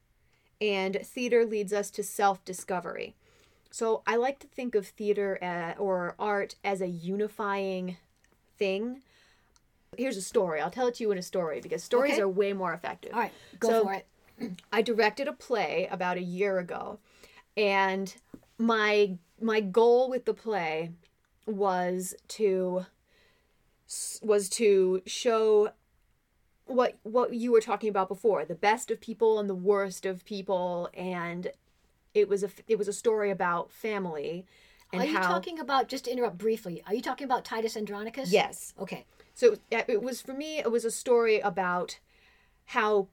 and 0.61 0.95
theater 1.03 1.45
leads 1.45 1.73
us 1.73 1.89
to 1.91 2.03
self-discovery. 2.03 3.15
So 3.71 4.03
I 4.07 4.15
like 4.15 4.39
to 4.39 4.47
think 4.47 4.73
of 4.73 4.87
theater 4.87 5.37
uh, 5.43 5.79
or 5.81 6.15
art 6.17 6.55
as 6.63 6.81
a 6.81 6.87
unifying 6.87 7.97
thing. 8.57 9.01
Here's 9.97 10.17
a 10.17 10.21
story. 10.21 10.61
I'll 10.61 10.71
tell 10.71 10.87
it 10.87 10.95
to 10.95 11.03
you 11.03 11.11
in 11.11 11.17
a 11.17 11.21
story 11.21 11.59
because 11.61 11.83
stories 11.83 12.13
Okay. 12.13 12.21
are 12.21 12.29
way 12.29 12.53
more 12.53 12.73
effective. 12.73 13.13
All 13.13 13.19
right, 13.19 13.33
go 13.59 13.69
So- 13.69 13.83
for 13.83 13.93
it. 13.93 14.07
I 14.71 14.81
directed 14.81 15.29
a 15.29 15.33
play 15.33 15.87
about 15.89 16.17
a 16.17 16.21
year 16.21 16.59
ago, 16.59 16.99
and 17.55 18.13
my 18.57 19.17
my 19.39 19.61
goal 19.61 20.09
with 20.09 20.25
the 20.25 20.33
play 20.33 20.91
was 21.45 22.13
to 22.29 22.85
was 24.21 24.49
to 24.49 25.01
show 25.05 25.69
what 26.65 26.97
what 27.03 27.33
you 27.33 27.51
were 27.51 27.61
talking 27.61 27.89
about 27.89 28.07
before 28.07 28.43
the 28.45 28.55
best 28.55 28.89
of 28.89 28.99
people 28.99 29.39
and 29.39 29.49
the 29.49 29.55
worst 29.55 30.05
of 30.05 30.25
people 30.25 30.89
and 30.93 31.51
it 32.13 32.27
was 32.27 32.43
a 32.43 32.49
it 32.67 32.77
was 32.77 32.87
a 32.87 32.93
story 32.93 33.29
about 33.29 33.71
family 33.71 34.45
and 34.93 35.01
Are 35.01 35.05
you 35.05 35.17
how 35.17 35.27
talking 35.27 35.59
about, 35.59 35.89
just 35.89 36.05
to 36.05 36.11
interrupt 36.11 36.37
briefly, 36.37 36.83
are 36.85 36.93
you 36.93 37.01
talking 37.01 37.25
about 37.25 37.43
Titus 37.43 37.75
Andronicus? 37.75 38.31
yes 38.31 38.73
Okay. 38.79 39.05
so 39.33 39.57
it 39.71 40.01
was 40.01 40.21
for 40.21 40.33
me 40.33 40.59
it 40.59 40.71
was 40.71 40.85
a 40.85 40.91
story 40.91 41.39
about 41.39 41.99
how 42.65 43.07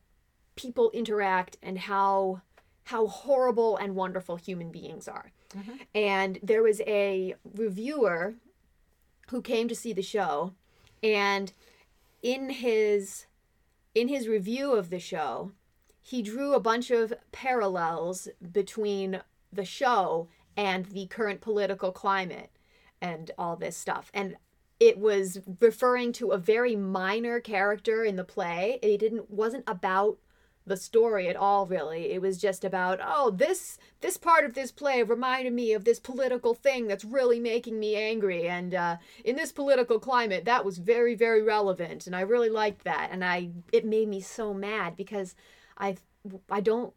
people 0.57 0.91
interact 0.93 1.57
and 1.63 1.79
how 1.81 2.41
how 2.85 3.07
horrible 3.07 3.77
and 3.77 3.95
wonderful 3.95 4.37
human 4.37 4.71
beings 4.71 5.09
are 5.09 5.31
mm-hmm. 5.57 5.77
and 5.95 6.39
there 6.43 6.63
was 6.63 6.81
a 6.87 7.35
reviewer 7.55 8.35
who 9.31 9.41
came 9.43 9.69
to 9.69 9.75
see 9.75 9.93
the 9.93 10.03
show 10.03 10.53
and 11.03 11.53
in 12.23 12.51
his 12.51 13.27
in 13.95 14.09
his 14.09 14.29
review 14.29 14.73
of 14.73 14.91
the 14.91 14.99
show 14.99 15.53
he 16.03 16.21
drew 16.21 16.53
a 16.53 16.61
bunch 16.61 16.91
of 16.91 17.15
parallels 17.31 18.29
between 18.51 19.23
the 19.53 19.65
show 19.65 20.29
and 20.57 20.87
the 20.87 21.07
current 21.07 21.41
political 21.41 21.93
climate 21.93 22.51
and 23.01 23.31
all 23.39 23.57
this 23.57 23.77
stuff. 23.77 24.11
And 24.13 24.37
it 24.81 24.99
was 24.99 25.39
referring 25.61 26.13
to 26.15 26.31
a 26.31 26.39
very 26.39 26.75
minor 26.75 27.39
character 27.39 28.03
in 28.03 28.17
the 28.17 28.25
play. 28.25 28.81
It 28.83 28.99
didn't 28.99 29.31
wasn't 29.31 29.65
about 29.69 30.19
the 30.67 30.77
story 30.77 31.29
at 31.29 31.37
all 31.37 31.67
really. 31.67 32.13
It 32.13 32.23
was 32.23 32.39
just 32.39 32.65
about 32.65 33.01
oh 33.03 33.31
this 33.31 33.79
this 34.01 34.17
part 34.17 34.45
of 34.45 34.55
this 34.55 34.73
play 34.73 35.03
reminded 35.03 35.53
me 35.53 35.73
of 35.73 35.85
this 35.85 36.01
political 36.01 36.55
thing 36.55 36.87
that's 36.87 37.05
really 37.05 37.41
making 37.41 37.79
me 37.79 37.97
angry. 37.97 38.49
And 38.49 38.75
uh, 38.75 38.97
in 39.25 39.37
this 39.37 39.53
political 39.53 39.99
climate 39.99 40.45
that 40.45 40.65
was 40.65 40.79
very 40.79 41.15
very 41.15 41.43
relevant. 41.43 42.07
And 42.07 42.15
i 42.15 42.21
really 42.21 42.51
liked 42.51 42.85
that. 42.85 43.09
And 43.11 43.25
i 43.25 43.51
it 43.73 43.85
made 43.85 44.09
me 44.09 44.21
so 44.21 44.55
mad 44.55 44.97
because 44.97 45.35
i 45.79 45.97
i 46.51 46.61
don't 46.61 46.93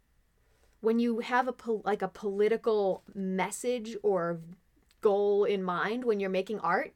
when 0.80 0.98
you 0.98 1.18
have 1.20 1.48
a 1.48 1.52
po- 1.52 1.82
like 1.84 2.02
a 2.02 2.08
political 2.08 3.02
message 3.14 3.96
or 4.02 4.40
goal 5.00 5.44
in 5.44 5.62
mind 5.62 6.04
when 6.04 6.20
you're 6.20 6.30
making 6.30 6.60
art 6.60 6.92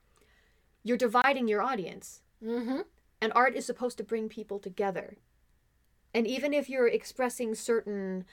you're 0.82 0.96
dividing 0.96 1.46
your 1.48 1.62
audience. 1.62 2.22
Mm-hmm. 2.42 2.80
and 3.20 3.32
art 3.34 3.54
is 3.54 3.66
supposed 3.66 3.98
to 3.98 4.02
bring 4.04 4.30
people 4.30 4.58
together. 4.58 5.18
And 6.14 6.26
even 6.26 6.52
if 6.52 6.68
you're 6.68 6.88
expressing 6.88 7.54
certain 7.54 8.24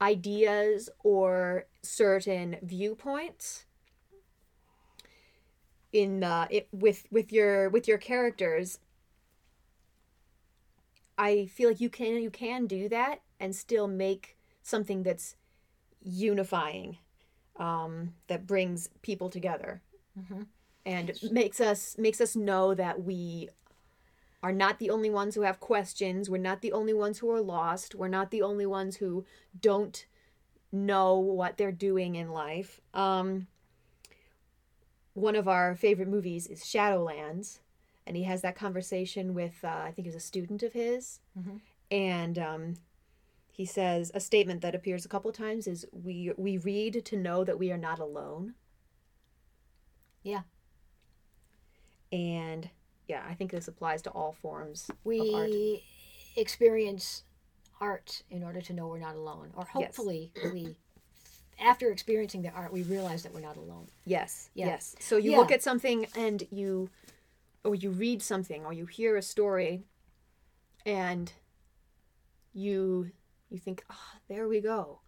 ideas 0.00 0.90
or 1.02 1.66
certain 1.82 2.56
viewpoints 2.62 3.64
in 5.92 6.24
uh, 6.24 6.46
it 6.50 6.68
with 6.72 7.06
with 7.10 7.32
your 7.32 7.68
with 7.68 7.88
your 7.88 7.98
characters, 7.98 8.78
I 11.18 11.46
feel 11.46 11.70
like 11.70 11.80
you 11.80 11.90
can 11.90 12.22
you 12.22 12.30
can 12.30 12.66
do 12.66 12.88
that 12.88 13.20
and 13.40 13.54
still 13.54 13.86
make 13.88 14.36
something 14.62 15.02
that's 15.02 15.36
unifying, 16.02 16.98
um, 17.56 18.14
that 18.28 18.46
brings 18.46 18.88
people 19.02 19.30
together 19.30 19.82
and 20.86 21.12
makes 21.30 21.60
us 21.60 21.96
makes 21.98 22.20
us 22.20 22.36
know 22.36 22.74
that 22.74 23.02
we 23.02 23.48
are 24.44 24.52
not 24.52 24.78
the 24.78 24.90
only 24.90 25.10
ones 25.10 25.34
who 25.34 25.40
have 25.42 25.58
questions. 25.58 26.28
We're 26.30 26.38
not 26.50 26.60
the 26.60 26.72
only 26.72 26.92
ones 26.94 27.18
who 27.18 27.30
are 27.32 27.40
lost. 27.40 27.94
We're 27.94 28.08
not 28.18 28.30
the 28.30 28.42
only 28.42 28.66
ones 28.66 28.96
who 28.96 29.24
don't 29.58 30.04
know 30.70 31.14
what 31.18 31.56
they're 31.56 31.72
doing 31.72 32.14
in 32.16 32.28
life. 32.30 32.80
Um 32.92 33.48
one 35.14 35.36
of 35.36 35.46
our 35.48 35.76
favorite 35.76 36.08
movies 36.08 36.46
is 36.48 36.62
shadowlands 36.64 37.60
and 38.06 38.16
he 38.16 38.24
has 38.24 38.42
that 38.42 38.56
conversation 38.56 39.32
with 39.34 39.56
uh, 39.64 39.68
i 39.86 39.92
think 39.92 40.06
it 40.06 40.12
was 40.14 40.22
a 40.24 40.30
student 40.32 40.62
of 40.62 40.72
his. 40.72 41.20
And 41.90 42.38
um 42.38 42.74
he 43.52 43.64
says 43.64 44.10
a 44.14 44.20
statement 44.20 44.60
that 44.62 44.74
appears 44.74 45.04
a 45.04 45.08
couple 45.08 45.30
of 45.30 45.36
times 45.36 45.66
is 45.66 45.86
we 45.92 46.32
we 46.36 46.58
read 46.58 47.04
to 47.04 47.16
know 47.16 47.44
that 47.44 47.58
we 47.58 47.70
are 47.72 47.78
not 47.78 47.98
alone. 48.00 48.54
Yeah. 50.22 50.42
and 52.12 52.70
yeah 53.08 53.22
i 53.28 53.34
think 53.34 53.50
this 53.50 53.68
applies 53.68 54.02
to 54.02 54.10
all 54.10 54.32
forms 54.32 54.88
of 54.88 54.94
art 55.34 55.50
We 55.50 55.82
experience 56.36 57.22
art 57.80 58.22
in 58.30 58.42
order 58.42 58.60
to 58.60 58.72
know 58.72 58.86
we're 58.88 58.98
not 58.98 59.14
alone. 59.16 59.50
Or 59.54 59.64
Yes. 59.64 59.72
hopefully 59.96 60.32
we 60.52 60.76
after 61.58 61.90
experiencing 61.90 62.42
the 62.42 62.50
art 62.50 62.72
we 62.72 62.82
realize 62.82 63.22
that 63.24 63.32
we're 63.34 63.40
not 63.40 63.56
alone. 63.56 63.88
yes 64.04 64.48
Yeah. 64.54 64.66
yes 64.68 64.96
so 65.00 65.16
you 65.16 65.32
Yeah. 65.32 65.38
look 65.38 65.52
at 65.52 65.62
something 65.62 66.06
and 66.16 66.42
you 66.50 66.90
or 67.64 67.74
you 67.74 67.90
read 67.90 68.22
something 68.22 68.64
or 68.64 68.72
you 68.72 68.86
hear 68.86 69.16
a 69.16 69.22
story 69.22 69.84
and 70.86 71.32
you 72.52 73.10
you 73.50 73.58
think 73.58 73.84
ah 73.90 74.18
there 74.28 74.48
we 74.48 74.60
go 74.60 75.00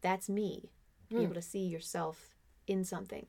that's 0.00 0.28
me 0.28 0.70
be 1.08 1.22
able 1.22 1.34
to 1.34 1.42
see 1.42 1.66
yourself 1.66 2.34
in 2.66 2.84
something 2.84 3.26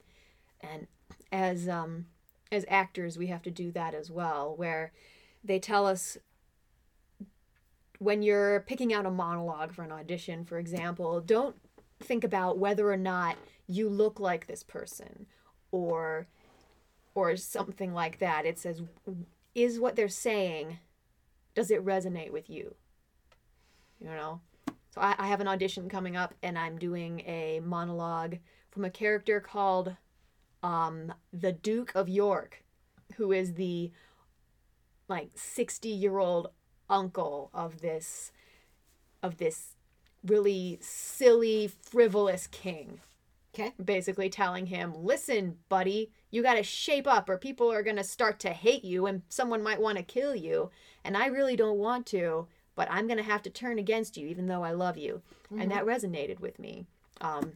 and 0.61 0.87
as 1.31 1.67
um 1.69 2.07
as 2.51 2.65
actors 2.67 3.17
we 3.17 3.27
have 3.27 3.41
to 3.41 3.51
do 3.51 3.71
that 3.71 3.93
as 3.93 4.11
well 4.11 4.55
where 4.55 4.91
they 5.43 5.59
tell 5.59 5.85
us 5.85 6.17
when 7.99 8.21
you're 8.21 8.61
picking 8.61 8.93
out 8.93 9.05
a 9.05 9.11
monologue 9.11 9.73
for 9.73 9.83
an 9.83 9.91
audition 9.91 10.45
for 10.45 10.59
example 10.59 11.21
don't 11.21 11.55
think 12.01 12.23
about 12.23 12.57
whether 12.57 12.91
or 12.91 12.97
not 12.97 13.37
you 13.67 13.89
look 13.89 14.19
like 14.19 14.47
this 14.47 14.63
person 14.63 15.25
or 15.71 16.27
or 17.13 17.37
something 17.37 17.93
like 17.93 18.19
that. 18.19 18.45
It 18.45 18.59
says 18.59 18.81
is 19.53 19.79
what 19.79 19.95
they're 19.95 20.09
saying 20.09 20.79
does 21.53 21.71
it 21.71 21.85
resonate 21.85 22.31
with 22.31 22.49
you? 22.49 22.75
You 23.99 24.07
know? 24.07 24.41
So 24.89 24.99
I, 24.99 25.15
I 25.17 25.27
have 25.27 25.39
an 25.39 25.47
audition 25.47 25.89
coming 25.89 26.15
up 26.15 26.33
and 26.43 26.57
i'm 26.57 26.77
doing 26.77 27.21
a 27.21 27.61
monologue 27.63 28.37
from 28.71 28.85
a 28.85 28.89
character 28.89 29.39
called 29.39 29.95
um, 30.65 31.13
the 31.31 31.51
duke 31.51 31.93
of 31.95 32.09
york 32.09 32.63
who 33.17 33.31
is 33.31 33.53
the 33.53 33.91
like 35.07 35.29
60 35.35 35.89
year 35.89 36.17
old 36.17 36.49
uncle 36.89 37.49
of 37.53 37.81
this 37.81 38.31
of 39.21 39.37
this 39.37 39.75
really 40.23 40.77
silly 40.81 41.67
frivolous 41.67 42.47
king 42.47 42.99
Okay? 43.57 43.71
basically 43.83 44.29
telling 44.29 44.65
him, 44.65 44.93
listen, 44.93 45.57
buddy, 45.69 46.11
you 46.29 46.43
got 46.43 46.55
to 46.55 46.63
shape 46.63 47.07
up 47.07 47.29
or 47.29 47.37
people 47.37 47.71
are 47.71 47.83
going 47.83 47.95
to 47.95 48.03
start 48.03 48.39
to 48.41 48.49
hate 48.49 48.83
you 48.83 49.05
and 49.05 49.21
someone 49.29 49.63
might 49.63 49.79
want 49.79 49.97
to 49.97 50.03
kill 50.03 50.35
you. 50.35 50.71
And 51.05 51.15
I 51.15 51.27
really 51.27 51.55
don't 51.55 51.77
want 51.77 52.05
to, 52.07 52.47
but 52.75 52.89
I'm 52.91 53.07
going 53.07 53.17
to 53.17 53.23
have 53.23 53.41
to 53.43 53.49
turn 53.49 53.79
against 53.79 54.17
you 54.17 54.27
even 54.27 54.47
though 54.47 54.63
I 54.63 54.71
love 54.71 54.97
you. 54.97 55.21
And 55.57 55.71
that 55.71 55.85
resonated 55.85 56.41
with 56.41 56.59
me. 56.59 56.85
Um, 57.21 57.53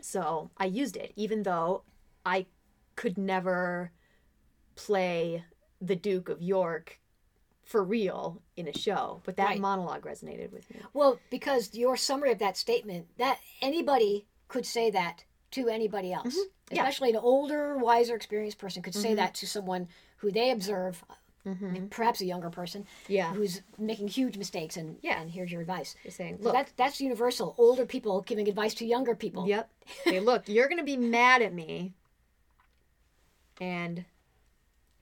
so 0.00 0.50
I 0.56 0.66
used 0.66 0.96
it, 0.96 1.12
even 1.16 1.42
though 1.42 1.82
I 2.28 2.46
could 2.96 3.16
never 3.16 3.92
play 4.74 5.44
the 5.80 5.96
Duke 5.96 6.28
of 6.28 6.42
York 6.42 7.00
for 7.64 7.82
real 7.84 8.42
in 8.56 8.66
a 8.68 8.72
show. 8.76 9.20
But 9.24 9.36
that 9.36 9.44
Right. 9.46 9.60
monologue 9.60 10.02
resonated 10.02 10.52
with 10.52 10.68
me. 10.70 10.80
Well, 10.94 11.20
because 11.30 11.74
your 11.74 11.96
summary 11.96 12.32
of 12.32 12.38
that 12.38 12.56
statement, 12.56 13.08
that 13.18 13.38
anybody 13.60 14.26
could 14.48 14.66
say 14.66 14.90
that 14.90 15.24
to 15.52 15.68
anybody 15.68 16.12
else. 16.12 16.34
Mm-hmm. 16.34 16.38
Yeah. 16.38 16.78
Mm-hmm. 16.82 16.88
Especially 16.88 17.10
an 17.10 17.16
older, 17.16 17.76
wiser, 17.78 18.14
experienced 18.14 18.58
person 18.58 18.82
could 18.82 18.94
say 18.94 19.14
that 19.14 19.34
to 19.36 19.46
someone 19.46 19.88
who 20.18 20.30
they 20.30 20.50
observe, 20.50 21.04
perhaps 21.90 22.20
a 22.20 22.26
younger 22.26 22.50
person, 22.50 22.86
Yeah. 23.06 23.32
who's 23.32 23.62
making 23.78 24.08
huge 24.08 24.36
mistakes, 24.36 24.76
and 24.76 24.98
Yeah. 25.02 25.20
and 25.20 25.30
here's 25.30 25.50
your 25.52 25.62
advice. 25.62 25.94
you're 26.04 26.10
saying, 26.10 26.38
So 26.38 26.44
look, 26.44 26.52
that's 26.54 26.72
that's 26.72 27.00
universal. 27.00 27.54
Older 27.58 27.86
people 27.86 28.20
giving 28.22 28.48
advice 28.48 28.74
to 28.74 28.84
younger 28.86 29.14
people. 29.14 29.46
Yep. 29.48 29.70
Hey, 30.04 30.20
look, 30.20 30.48
you're 30.48 30.68
gonna 30.68 30.84
be 30.84 30.96
mad 30.98 31.40
at 31.42 31.54
me, 31.54 31.94
and 33.60 34.04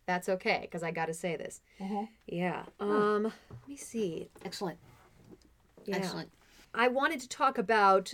that's 0.07 0.29
okay 0.29 0.61
because 0.63 0.83
I 0.83 0.91
got 0.91 1.07
to 1.07 1.15
say 1.15 1.37
this. 1.37 1.61
Mhm. 1.81 2.09
Yeah. 2.27 2.65
Um. 2.81 3.25
Let 3.25 3.69
me 3.69 3.77
see. 3.77 4.31
Excellent. 4.45 4.79
Yeah. 5.85 5.97
Excellent. 5.97 6.31
I 6.75 6.89
wanted 6.89 7.21
to 7.21 7.29
talk 7.29 7.59
about 7.59 8.13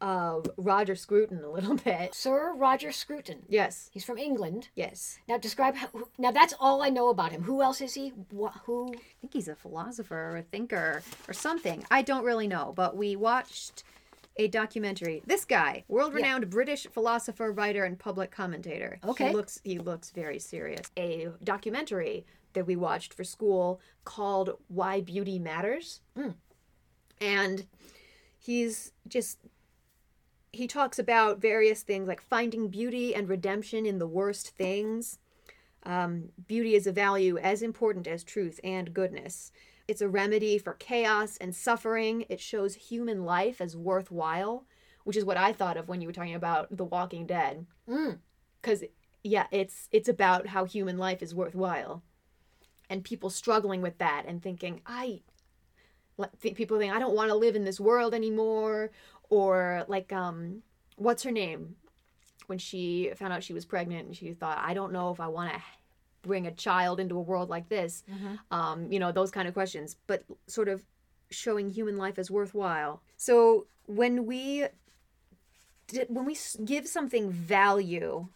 of 0.00 0.46
Roger 0.58 0.94
Scruton 0.94 1.42
a 1.42 1.48
little 1.50 1.76
bit. 1.84 2.14
Sir 2.14 2.52
Roger 2.54 2.92
Scruton. 2.92 3.44
Yes. 3.48 3.88
He's 3.92 4.04
from 4.04 4.18
England. 4.18 4.68
Yes. 4.74 5.18
Now 5.28 5.38
describe 5.38 5.76
how, 5.76 5.88
now 6.18 6.30
that's 6.30 6.52
all 6.60 6.82
I 6.82 6.90
know 6.90 7.08
about 7.08 7.32
him. 7.32 7.42
Who 7.44 7.62
else 7.62 7.80
is 7.80 7.94
he? 7.94 8.10
What, 8.30 8.52
who? 8.66 8.88
I 8.92 8.98
think 9.20 9.32
he's 9.32 9.48
a 9.48 9.54
philosopher 9.54 10.30
or 10.32 10.36
a 10.38 10.42
thinker 10.42 11.02
or 11.26 11.32
something. 11.32 11.84
I 11.90 12.02
don't 12.02 12.24
really 12.24 12.48
know, 12.48 12.72
but 12.76 12.96
we 12.96 13.16
watched 13.16 13.82
a 14.36 14.48
documentary. 14.48 15.22
This 15.26 15.44
guy, 15.44 15.84
world-renowned 15.88 16.50
British 16.50 16.86
philosopher, 16.92 17.52
writer, 17.52 17.84
and 17.84 17.98
public 17.98 18.30
commentator. 18.30 18.98
Okay. 19.04 19.28
He 19.28 19.34
looks 19.34 19.60
he 19.64 19.78
looks 19.78 20.10
very 20.10 20.38
serious. 20.38 20.90
A 20.96 21.28
documentary 21.42 22.26
that 22.54 22.66
we 22.66 22.76
watched 22.76 23.14
for 23.14 23.24
school 23.24 23.80
called 24.04 24.58
Why 24.68 25.00
Beauty 25.00 25.38
Matters. 25.38 26.00
And 27.20 27.66
he's 28.38 28.92
just 29.06 29.38
he 30.52 30.66
talks 30.66 30.98
about 30.98 31.40
various 31.40 31.82
things 31.82 32.06
like 32.06 32.20
finding 32.20 32.68
beauty 32.68 33.14
and 33.14 33.28
redemption 33.28 33.86
in 33.86 33.98
the 33.98 34.06
worst 34.06 34.50
things. 34.50 35.18
Um, 35.84 36.30
beauty 36.46 36.74
is 36.74 36.86
a 36.86 36.92
value 36.92 37.36
as 37.38 37.60
important 37.60 38.06
as 38.06 38.24
truth 38.24 38.58
and 38.64 38.94
goodness. 38.94 39.52
It's 39.86 40.00
a 40.00 40.08
remedy 40.08 40.58
for 40.58 40.74
chaos 40.74 41.36
and 41.36 41.54
suffering. 41.54 42.24
It 42.28 42.40
shows 42.40 42.74
human 42.74 43.24
life 43.24 43.60
as 43.60 43.76
worthwhile, 43.76 44.66
which 45.04 45.16
is 45.16 45.24
what 45.24 45.36
I 45.36 45.52
thought 45.52 45.76
of 45.76 45.88
when 45.88 46.00
you 46.00 46.08
were 46.08 46.12
talking 46.12 46.34
about 46.34 46.74
The 46.74 46.84
Walking 46.84 47.26
Dead. 47.26 47.66
Mm. 47.88 48.18
Because 48.60 48.84
yeah, 49.22 49.46
it's 49.50 49.88
it's 49.92 50.08
about 50.08 50.48
how 50.48 50.64
human 50.64 50.96
life 50.96 51.22
is 51.22 51.34
worthwhile, 51.34 52.02
and 52.88 53.04
people 53.04 53.30
struggling 53.30 53.82
with 53.82 53.98
that 53.98 54.24
and 54.26 54.42
thinking, 54.42 54.80
I, 54.86 55.20
th- 56.40 56.54
people 56.54 56.78
think 56.78 56.94
I 56.94 56.98
don't 56.98 57.14
want 57.14 57.30
to 57.30 57.36
live 57.36 57.56
in 57.56 57.64
this 57.64 57.80
world 57.80 58.14
anymore, 58.14 58.90
or 59.28 59.84
like 59.88 60.12
um, 60.12 60.62
what's 60.96 61.22
her 61.24 61.30
name? 61.30 61.76
When 62.46 62.58
she 62.58 63.10
found 63.16 63.32
out 63.32 63.42
she 63.42 63.54
was 63.54 63.64
pregnant, 63.64 64.06
and 64.06 64.16
she 64.16 64.32
thought, 64.32 64.58
I 64.62 64.74
don't 64.74 64.92
know 64.92 65.10
if 65.10 65.20
I 65.20 65.28
want 65.28 65.52
to 65.52 65.60
bring 66.28 66.44
a 66.46 66.54
child 66.66 66.96
into 66.98 67.16
a 67.16 67.24
world 67.30 67.48
like 67.56 67.68
this 67.68 68.02
um, 68.50 68.78
you 68.92 68.98
know 69.02 69.12
those 69.12 69.30
kind 69.30 69.46
of 69.48 69.54
questions 69.54 69.96
but 70.06 70.24
sort 70.46 70.68
of 70.68 70.82
showing 71.30 71.70
human 71.70 71.96
life 72.04 72.18
as 72.18 72.30
worthwhile. 72.30 73.00
So 73.16 73.66
when 73.86 74.14
we 74.26 74.66
when 76.08 76.24
we 76.24 76.36
give 76.64 76.86
something 76.88 77.30
value 77.30 78.26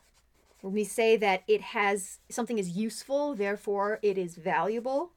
when 0.60 0.72
we 0.74 0.84
say 0.84 1.16
that 1.16 1.42
it 1.46 1.60
has 1.78 2.18
something 2.28 2.58
is 2.58 2.70
useful 2.70 3.34
therefore 3.34 3.98
it 4.02 4.16
is 4.18 4.34
valuable 4.36 5.10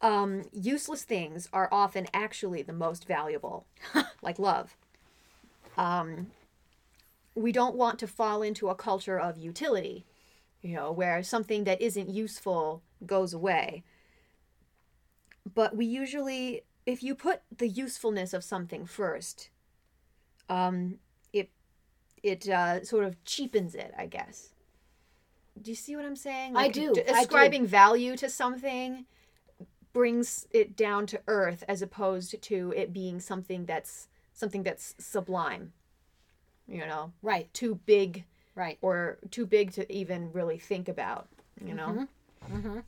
um, 0.00 0.42
useless 0.52 1.02
things 1.04 1.48
are 1.52 1.68
often 1.70 2.06
actually 2.14 2.62
the 2.62 2.72
most 2.72 3.06
valuable 3.06 3.66
like 4.22 4.38
love. 4.38 4.76
Um, 5.76 6.28
we 7.34 7.52
don't 7.52 7.76
want 7.76 7.98
to 7.98 8.06
fall 8.06 8.40
into 8.42 8.68
a 8.70 8.74
culture 8.74 9.18
of 9.20 9.36
utility 9.38 10.04
you 10.66 10.74
know, 10.74 10.90
where 10.90 11.22
something 11.22 11.62
that 11.64 11.80
isn't 11.80 12.08
useful 12.10 12.82
goes 13.06 13.32
away. 13.32 13.84
But 15.54 15.76
we 15.76 15.86
usually, 15.86 16.62
if 16.86 17.04
you 17.04 17.14
put 17.14 17.42
the 17.56 17.68
usefulness 17.68 18.34
of 18.34 18.42
something 18.42 18.84
first, 18.84 19.50
um, 20.48 20.98
it 21.32 21.50
it 22.20 22.48
uh, 22.48 22.84
sort 22.84 23.04
of 23.04 23.22
cheapens 23.24 23.76
it, 23.76 23.94
I 23.96 24.06
guess. 24.06 24.54
Do 25.62 25.70
you 25.70 25.76
see 25.76 25.94
what 25.94 26.04
I'm 26.04 26.16
saying? 26.16 26.56
I 26.56 26.68
do, 26.68 26.92
d- 26.92 27.02
I 27.02 27.12
do. 27.12 27.20
Ascribing 27.20 27.66
value 27.66 28.16
to 28.16 28.28
something 28.28 29.06
brings 29.92 30.48
it 30.50 30.76
down 30.76 31.06
to 31.06 31.20
earth, 31.28 31.62
as 31.68 31.80
opposed 31.80 32.42
to 32.42 32.74
it 32.76 32.92
being 32.92 33.20
something 33.20 33.66
that's 33.66 34.08
something 34.34 34.64
that's 34.64 34.96
sublime. 34.98 35.72
You 36.66 36.84
know, 36.86 37.12
Right. 37.22 37.54
too 37.54 37.76
big 37.86 38.24
Right. 38.56 38.78
or 38.82 39.18
too 39.30 39.46
big 39.46 39.70
to 39.72 39.90
even 39.92 40.32
really 40.32 40.58
think 40.58 40.88
about, 40.88 41.28
you 41.64 41.74
know? 41.74 42.08
Mm-hmm. 42.50 42.80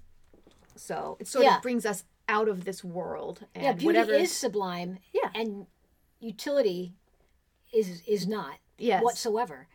So 0.74 1.16
it 1.20 1.28
sort 1.28 1.44
Yeah. 1.44 1.56
of 1.58 1.62
brings 1.62 1.84
us 1.86 2.04
out 2.28 2.48
of 2.48 2.64
this 2.64 2.82
world. 2.82 3.44
And 3.54 3.64
Yeah. 3.64 3.72
Beauty 3.72 3.86
whatever, 3.86 4.12
is 4.14 4.32
sublime. 4.34 4.98
Yeah. 5.12 5.30
And 5.34 5.66
utility 6.20 6.94
is 7.72 8.02
is 8.06 8.26
not 8.26 8.56
yes. 8.78 9.02
whatsoever. 9.02 9.68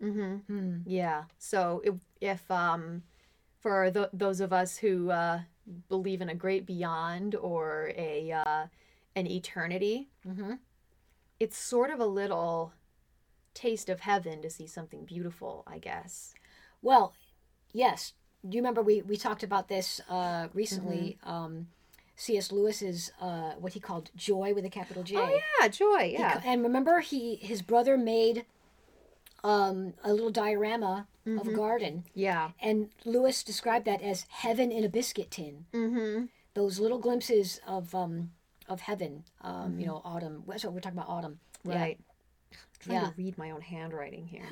hmm 0.00 0.36
Hmm. 0.48 0.78
Yeah. 0.86 1.24
So 1.38 1.80
if, 1.84 1.94
if 2.20 2.50
um, 2.50 3.02
for 3.60 3.90
th- 3.90 4.08
those 4.12 4.40
of 4.40 4.52
us 4.52 4.78
who 4.78 5.10
uh, 5.10 5.40
believe 5.88 6.20
in 6.22 6.28
a 6.28 6.34
great 6.34 6.66
beyond 6.66 7.34
or 7.34 7.92
a 7.96 8.32
uh, 8.32 8.66
an 9.14 9.26
eternity, 9.26 10.08
Mm-hmm. 10.26 10.54
it's 11.38 11.56
sort 11.58 11.90
of 11.90 12.00
a 12.00 12.06
little 12.06 12.72
taste 13.54 13.88
of 13.88 14.00
heaven 14.00 14.40
to 14.42 14.50
see 14.50 14.66
something 14.66 15.04
beautiful, 15.04 15.64
I 15.66 15.78
guess. 15.78 16.34
Well, 16.82 17.14
yes. 17.72 18.14
Do 18.48 18.56
you 18.56 18.62
remember 18.62 18.80
we, 18.82 19.02
we 19.02 19.16
talked 19.16 19.42
about 19.42 19.68
this 19.68 20.00
uh, 20.08 20.48
recently? 20.54 21.18
Mm-hmm. 21.24 21.30
Um, 21.30 21.66
C.S. 22.16 22.52
Lewis's 22.52 23.12
uh, 23.20 23.52
what 23.58 23.72
he 23.72 23.80
called 23.80 24.10
joy 24.14 24.52
with 24.54 24.64
a 24.64 24.70
capital 24.70 25.02
J. 25.02 25.16
Oh 25.16 25.40
yeah, 25.60 25.68
joy. 25.68 26.10
Yeah. 26.12 26.34
co- 26.40 26.48
and 26.48 26.62
remember, 26.62 27.00
he 27.00 27.36
his 27.36 27.62
brother 27.62 27.96
made 27.96 28.44
um, 29.42 29.94
a 30.04 30.12
little 30.12 30.30
diorama 30.30 31.06
Mm-hmm. 31.26 31.38
of 31.38 31.48
a 31.48 31.52
garden, 31.52 32.04
Yeah. 32.14 32.52
and 32.62 32.88
Lewis 33.04 33.44
described 33.44 33.84
that 33.84 34.00
as 34.00 34.24
heaven 34.30 34.72
in 34.72 34.84
a 34.84 34.88
biscuit 34.88 35.30
tin. 35.30 35.66
Mm-hmm. 35.74 36.24
Those 36.54 36.80
little 36.80 36.96
glimpses 36.98 37.60
of 37.66 37.94
um, 37.94 38.30
of 38.66 38.80
heaven. 38.80 39.24
Um, 39.42 39.78
You 39.78 39.84
know, 39.86 40.00
autumn. 40.02 40.44
So 40.56 40.70
we're 40.70 40.80
talking 40.80 40.98
about 40.98 41.10
autumn. 41.10 41.38
Yeah. 41.62 41.92
Trying 42.80 43.00
Yeah. 43.02 43.08
to 43.10 43.14
read 43.16 43.38
my 43.38 43.50
own 43.50 43.60
handwriting 43.60 44.26
here. 44.26 44.48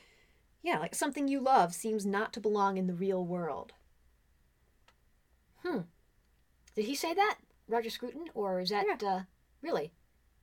yeah, 0.62 0.78
like 0.78 0.94
something 0.94 1.28
you 1.28 1.40
love 1.40 1.74
seems 1.74 2.04
not 2.06 2.32
to 2.34 2.40
belong 2.40 2.76
in 2.78 2.86
the 2.86 2.94
real 2.94 3.24
world. 3.24 3.72
Hmm. 5.64 5.80
Did 6.74 6.84
he 6.84 6.94
say 6.94 7.14
that, 7.14 7.38
Roger 7.66 7.90
Scruton, 7.90 8.26
or 8.34 8.60
is 8.60 8.68
that 8.70 9.02
uh, 9.02 9.20
really 9.62 9.92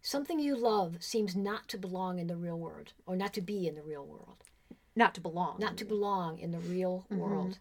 something 0.02 0.40
you 0.40 0.56
love 0.56 0.98
seems 1.02 1.36
not 1.36 1.68
to 1.70 1.78
belong 1.78 2.20
in 2.20 2.28
the 2.28 2.36
real 2.36 2.60
world, 2.60 2.94
or 3.06 3.16
not 3.16 3.34
to 3.34 3.42
be 3.42 3.68
in 3.68 3.76
the 3.76 3.82
real 3.82 4.06
world, 4.06 4.44
Not 4.96 5.14
to 5.16 5.22
belong. 5.22 5.58
not 5.60 5.78
to 5.78 5.86
belong 5.86 6.38
in 6.40 6.52
the 6.52 6.60
real 6.60 7.06
Mm-hmm. 7.10 7.18
world? 7.22 7.60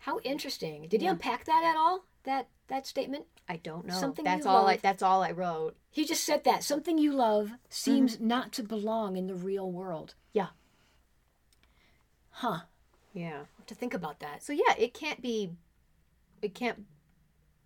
How 0.00 0.20
interesting! 0.20 0.86
Did 0.88 1.00
he 1.02 1.06
unpack 1.06 1.44
that 1.44 1.64
at 1.64 1.76
all? 1.76 2.04
That 2.26 2.48
that 2.68 2.86
statement? 2.86 3.24
I 3.48 3.56
don't 3.56 3.86
know. 3.86 3.94
Something 3.94 4.24
that's 4.24 4.44
you 4.44 4.50
all 4.50 4.66
I 4.66 4.76
that's 4.76 5.02
all 5.02 5.22
I 5.22 5.30
wrote. 5.30 5.76
He 5.90 6.04
just 6.04 6.24
said 6.24 6.44
that 6.44 6.64
something 6.64 6.98
you 6.98 7.12
love 7.12 7.52
seems 7.68 8.16
mm-hmm. 8.16 8.26
not 8.26 8.52
to 8.54 8.62
belong 8.62 9.16
in 9.16 9.28
the 9.28 9.34
real 9.34 9.70
world. 9.70 10.14
Yeah. 10.32 10.48
Huh? 12.30 12.60
Yeah. 13.14 13.44
To 13.66 13.74
think 13.74 13.94
about 13.94 14.20
that. 14.20 14.42
So 14.42 14.52
yeah, 14.52 14.74
it 14.76 14.92
can't 14.92 15.22
be 15.22 15.52
it 16.42 16.54
can't 16.54 16.84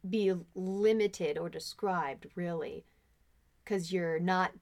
be 0.09 0.33
limited 0.55 1.37
or 1.37 1.49
described 1.49 2.27
really 2.35 2.85
cuz 3.64 3.92
you're 3.92 4.20
not 4.20 4.53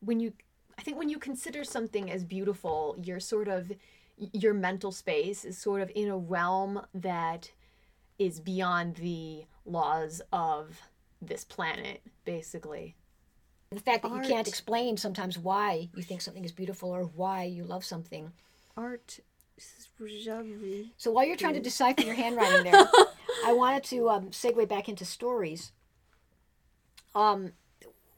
when 0.00 0.20
you 0.20 0.32
I 0.78 0.82
think 0.82 0.96
when 0.96 1.08
you 1.08 1.18
consider 1.18 1.64
something 1.64 2.10
as 2.10 2.24
beautiful, 2.24 2.96
you're 2.96 3.20
sort 3.20 3.48
of 3.48 3.72
your 4.16 4.54
mental 4.54 4.92
space 4.92 5.44
is 5.44 5.58
sort 5.58 5.80
of 5.80 5.90
in 5.94 6.08
a 6.08 6.16
realm 6.16 6.86
that 6.94 7.50
is 8.18 8.40
beyond 8.40 8.96
the 8.96 9.44
laws 9.64 10.20
of 10.32 10.80
this 11.20 11.44
planet 11.44 12.02
basically. 12.24 12.94
The 13.70 13.80
fact 13.80 14.02
that 14.02 14.12
you 14.12 14.20
can't 14.22 14.48
explain 14.48 14.96
sometimes 14.96 15.38
why 15.38 15.90
you 15.94 16.02
think 16.02 16.20
something 16.22 16.44
is 16.44 16.52
beautiful 16.52 16.90
or 16.90 17.04
why 17.04 17.44
you 17.44 17.64
love 17.64 17.84
something. 17.84 18.32
Art 18.76 19.20
So 20.96 21.10
while 21.10 21.26
you're 21.26 21.36
trying 21.36 21.54
to 21.54 21.60
decipher 21.60 22.02
your 22.02 22.14
handwriting 22.24 22.62
there, 22.62 22.90
I 23.44 23.52
wanted 23.52 23.84
to 23.84 24.08
um, 24.08 24.30
segue 24.30 24.66
back 24.68 24.88
into 24.88 25.04
stories. 25.04 25.72
Um, 27.14 27.52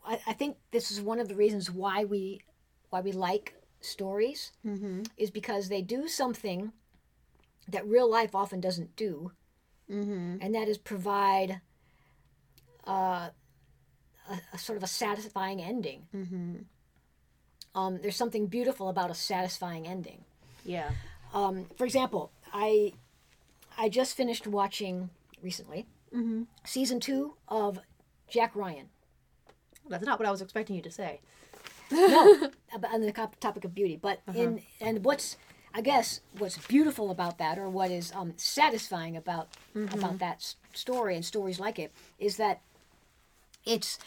I, 0.06 0.20
I 0.26 0.32
think 0.32 0.56
this 0.70 0.90
is 0.90 1.00
one 1.00 1.18
of 1.20 1.28
the 1.28 1.34
reasons 1.36 1.70
why 1.70 2.04
we 2.04 2.42
why 2.90 3.00
we 3.00 3.12
like 3.12 3.54
stories 3.80 4.52
Mhm. 4.66 5.06
is 5.16 5.30
because 5.30 5.68
they 5.68 5.80
do 5.82 6.08
something 6.08 6.72
that 7.68 7.86
real 7.86 8.08
life 8.10 8.34
often 8.34 8.60
doesn't 8.60 8.96
do, 8.96 9.32
Mhm. 9.90 10.38
and 10.40 10.54
that 10.54 10.68
is 10.68 10.78
provide 10.78 11.60
uh, 12.86 13.30
a, 14.28 14.40
a 14.52 14.58
sort 14.58 14.76
of 14.76 14.82
a 14.82 14.86
satisfying 14.86 15.60
ending. 15.60 16.06
Mhm. 16.14 16.64
Um, 17.74 17.98
there's 18.00 18.16
something 18.16 18.46
beautiful 18.46 18.88
about 18.88 19.10
a 19.10 19.14
satisfying 19.14 19.86
ending. 19.86 20.24
Yeah. 20.64 20.90
Um, 21.34 21.66
for 21.76 21.84
example, 21.84 22.30
I 22.52 22.92
I 23.78 23.88
just 23.88 24.16
finished 24.16 24.46
watching 24.46 25.10
recently 25.42 25.86
Mhm. 26.12 26.46
season 26.64 27.00
two 27.00 27.36
of 27.48 27.80
Jack 28.28 28.54
Ryan. 28.56 28.88
That's 29.88 30.04
not 30.04 30.18
what 30.18 30.26
I 30.28 30.30
was 30.30 30.40
expecting 30.42 30.76
you 30.76 30.82
to 30.82 30.90
say. 30.90 31.20
No, 31.90 32.50
on 32.92 33.00
the 33.00 33.12
topic 33.40 33.64
of 33.64 33.74
beauty, 33.74 33.96
but 33.96 34.20
in 34.34 34.62
and 34.80 35.04
what's 35.04 35.36
I 35.72 35.80
guess 35.80 36.20
what's 36.38 36.58
beautiful 36.66 37.10
about 37.10 37.38
that, 37.38 37.58
or 37.58 37.68
what 37.68 37.90
is 37.90 38.12
um, 38.14 38.34
satisfying 38.36 39.16
about 39.16 39.48
mm-hmm. 39.76 39.96
about 39.96 40.18
that 40.18 40.36
s- 40.36 40.56
story 40.74 41.14
and 41.14 41.24
stories 41.24 41.60
like 41.60 41.78
it, 41.78 41.92
is 42.18 42.36
that 42.38 42.60
it's 43.64 43.98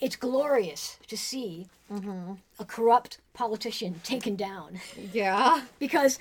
it's 0.00 0.16
glorious 0.16 0.98
to 1.08 1.16
see 1.16 1.66
mm-hmm. 1.92 2.34
a 2.58 2.64
corrupt 2.64 3.18
politician 3.34 4.00
taken 4.02 4.36
down 4.36 4.80
Yeah. 5.12 5.62
because 5.78 6.18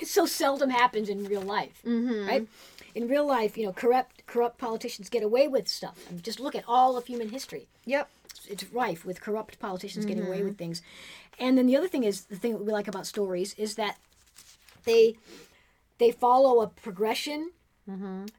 it 0.00 0.08
so 0.08 0.26
seldom 0.26 0.70
happens 0.70 1.08
in 1.08 1.24
real 1.24 1.42
life, 1.42 1.80
mm-hmm. 1.86 2.26
right? 2.26 2.48
In 2.94 3.08
real 3.08 3.26
life, 3.26 3.56
you 3.56 3.66
know, 3.66 3.72
corrupt 3.72 4.26
corrupt 4.26 4.58
politicians 4.58 5.08
get 5.08 5.22
away 5.22 5.48
with 5.48 5.68
stuff. 5.68 5.98
I 6.08 6.12
mean, 6.12 6.22
just 6.22 6.40
look 6.40 6.54
at 6.54 6.64
all 6.66 6.96
of 6.96 7.06
human 7.06 7.28
history. 7.28 7.66
Yep. 7.84 8.08
It's 8.48 8.64
rife 8.72 9.04
with 9.04 9.20
corrupt 9.20 9.58
politicians 9.58 10.04
getting 10.04 10.26
away 10.26 10.42
with 10.42 10.58
things. 10.58 10.82
And 11.38 11.56
then 11.56 11.66
the 11.66 11.76
other 11.76 11.88
thing 11.88 12.04
is 12.04 12.24
the 12.24 12.36
thing 12.36 12.52
that 12.52 12.64
we 12.64 12.72
like 12.72 12.88
about 12.88 13.06
stories 13.06 13.54
is 13.56 13.76
that 13.76 13.96
they 14.84 15.16
they 15.98 16.10
follow 16.10 16.60
a 16.62 16.66
progression. 16.68 17.50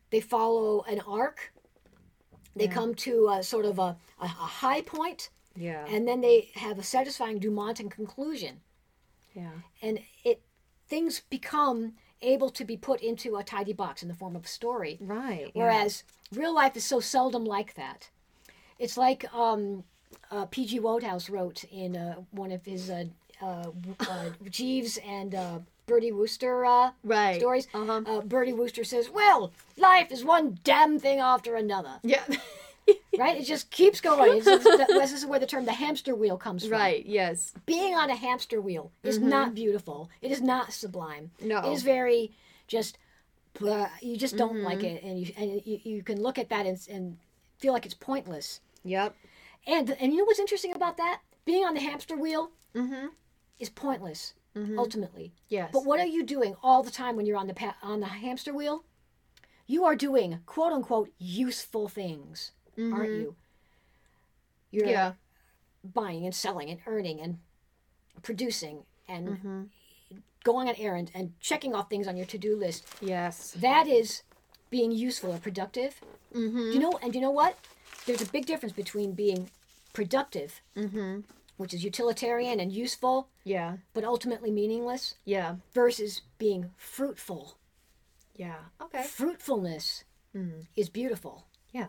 They 0.09 0.21
follow 0.21 0.81
an 0.89 1.01
arc. 1.07 1.53
They 2.55 2.67
come 2.67 2.95
to 2.95 3.29
a 3.29 3.43
sort 3.43 3.65
of 3.65 3.79
a, 3.79 3.97
a, 4.19 4.23
a 4.25 4.27
high 4.27 4.81
point, 4.81 5.29
Yeah. 5.55 5.85
and 5.87 6.07
then 6.07 6.21
they 6.21 6.49
have 6.55 6.79
a 6.79 6.83
satisfying 6.83 7.43
and 7.43 7.91
conclusion. 7.91 8.61
yeah. 9.35 9.51
And 9.81 9.99
it 10.23 10.41
things 10.87 11.21
become 11.29 11.93
able 12.21 12.49
to 12.51 12.63
be 12.63 12.77
put 12.77 13.01
into 13.01 13.35
a 13.35 13.43
tidy 13.43 13.73
box 13.73 14.01
in 14.01 14.07
the 14.07 14.15
form 14.15 14.35
of 14.35 14.45
a 14.45 14.47
story. 14.47 14.97
Right. 15.01 15.51
yeah. 15.53 15.61
Whereas 15.61 16.03
real 16.31 16.53
life 16.55 16.75
is 16.77 16.85
so 16.85 16.99
seldom 16.99 17.43
like 17.43 17.73
that. 17.75 18.09
It's 18.79 18.97
like 18.97 19.25
um, 19.33 19.83
uh, 20.31 20.45
P.G. 20.45 20.79
Wodehouse 20.79 21.29
wrote 21.29 21.63
in 21.65 21.95
uh, 21.97 22.15
one 22.31 22.51
of 22.51 22.63
his 22.65 22.89
uh, 22.89 23.05
uh, 23.41 23.71
uh, 23.99 24.29
Jeeves 24.49 24.97
and 25.05 25.35
uh, 25.35 25.59
Bertie 25.85 26.11
Wooster 26.11 26.65
uh, 26.65 26.91
Right. 27.03 27.39
stories. 27.39 27.67
Uh-huh. 27.73 28.01
Uh, 28.05 28.21
Bertie 28.21 28.53
Wooster 28.53 28.83
says, 28.83 29.09
"Well, 29.09 29.51
life 29.77 30.11
is 30.11 30.23
one 30.23 30.59
damn 30.63 30.99
thing 30.99 31.19
after 31.19 31.55
another." 31.55 31.99
Yeah. 32.03 32.23
Right? 33.17 33.41
It 33.41 33.45
just 33.45 33.71
keeps 33.71 33.99
going. 33.99 34.37
It's, 34.37 34.45
it's, 34.45 34.63
this 34.87 35.11
is 35.11 35.25
where 35.25 35.39
the 35.39 35.47
term 35.47 35.65
the 35.65 35.71
hamster 35.71 36.13
wheel 36.13 36.37
comes 36.37 36.63
from. 36.63 36.73
right. 36.73 37.03
Yes. 37.03 37.53
Being 37.65 37.95
on 37.95 38.11
a 38.11 38.15
hamster 38.15 38.61
wheel 38.61 38.91
is 39.01 39.17
not 39.17 39.55
beautiful. 39.55 40.09
It 40.21 40.31
is 40.31 40.39
not 40.39 40.71
sublime. 40.71 41.31
No. 41.41 41.59
It 41.67 41.73
is 41.73 41.81
very 41.81 42.33
just. 42.67 42.99
blah, 43.59 43.89
You 44.01 44.17
just 44.17 44.37
don't 44.37 44.61
like 44.61 44.83
it, 44.83 45.01
and 45.01 45.17
you 45.19 45.33
and 45.35 45.61
you, 45.65 45.79
you 45.83 46.03
can 46.03 46.21
look 46.21 46.37
at 46.37 46.49
that 46.49 46.67
and, 46.67 46.77
and 46.87 47.17
feel 47.57 47.73
like 47.73 47.85
it's 47.85 47.95
pointless. 47.95 48.59
Yep. 48.83 49.15
And 49.65 49.89
and 49.99 50.11
you 50.13 50.19
know 50.19 50.25
what's 50.25 50.39
interesting 50.39 50.75
about 50.75 50.97
that? 50.97 51.21
Being 51.45 51.65
on 51.65 51.73
the 51.73 51.81
hamster 51.81 52.15
wheel 52.15 52.51
is 53.59 53.69
pointless 53.69 54.33
Mm-hmm. 54.55 54.79
ultimately. 54.79 55.33
Yes. 55.49 55.69
But 55.73 55.85
what 55.85 55.99
are 55.99 56.05
you 56.05 56.23
doing 56.23 56.55
all 56.63 56.81
the 56.81 56.91
time 56.91 57.17
when 57.17 57.25
you're 57.25 57.37
on 57.37 57.47
the 57.47 57.53
pa- 57.53 57.75
on 57.83 57.99
the 57.99 58.05
hamster 58.05 58.53
wheel? 58.53 58.85
You 59.67 59.83
are 59.83 59.95
doing 59.95 60.39
quote 60.45 60.71
unquote 60.71 61.11
useful 61.17 61.89
things, 61.89 62.51
aren't 62.77 62.93
mm-hmm. 62.93 63.21
you? 63.21 63.35
You're 64.71 64.87
Yeah. 64.87 65.13
buying 65.83 66.25
and 66.25 66.33
selling 66.33 66.69
and 66.69 66.79
earning 66.85 67.19
and 67.19 67.39
producing 68.21 68.85
and 69.09 69.27
mm-hmm. 69.27 69.61
going 70.43 70.69
on 70.69 70.75
errands 70.77 71.11
and 71.13 71.33
checking 71.41 71.75
off 71.75 71.89
things 71.89 72.07
on 72.07 72.15
your 72.15 72.25
to-do 72.25 72.55
list. 72.55 72.85
Yes. 73.01 73.51
That 73.51 73.87
is 73.87 74.23
being 74.69 74.91
useful 74.91 75.33
or 75.33 75.37
productive. 75.37 75.99
Mm-hmm. 76.33 76.71
You 76.71 76.79
know, 76.79 76.99
and 77.01 77.13
you 77.13 77.21
know 77.21 77.31
what? 77.31 77.57
There's 78.05 78.21
a 78.21 78.31
big 78.31 78.45
difference 78.45 78.73
between 78.73 79.13
being 79.13 79.49
productive, 79.93 80.61
which 81.57 81.73
is 81.73 81.83
utilitarian 81.83 82.59
and 82.59 82.71
useful, 82.71 83.29
Yeah. 83.43 83.77
but 83.93 84.03
ultimately 84.03 84.51
meaningless, 84.51 85.15
Yeah. 85.25 85.55
versus 85.73 86.21
being 86.37 86.71
fruitful. 86.77 87.57
Yeah. 88.35 88.57
Okay. 88.81 89.03
Fruitfulness 89.03 90.03
is 90.75 90.89
beautiful 90.89 91.45
Yeah. 91.71 91.87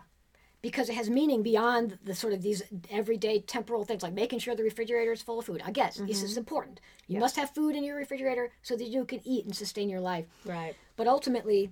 because 0.61 0.87
it 0.89 0.95
has 0.95 1.09
meaning 1.09 1.43
beyond 1.43 1.99
the 2.01 2.15
sort 2.15 2.31
of 2.31 2.41
these 2.41 2.63
everyday 2.89 3.41
temporal 3.41 3.83
things 3.83 4.01
like 4.03 4.13
making 4.13 4.39
sure 4.39 4.55
the 4.55 4.63
refrigerator 4.63 5.11
is 5.11 5.21
full 5.21 5.39
of 5.39 5.45
food. 5.45 5.61
I 5.65 5.71
guess 5.71 5.97
this 5.97 6.23
is 6.23 6.37
important. 6.37 6.79
You 7.07 7.19
must 7.19 7.35
have 7.35 7.49
food 7.53 7.75
in 7.75 7.83
your 7.83 7.97
refrigerator 7.97 8.53
so 8.61 8.77
that 8.77 8.85
you 8.87 9.03
can 9.03 9.19
eat 9.25 9.43
and 9.45 9.53
sustain 9.55 9.89
your 9.89 9.99
life. 9.99 10.25
Right. 10.45 10.75
But 10.95 11.07
ultimately, 11.07 11.71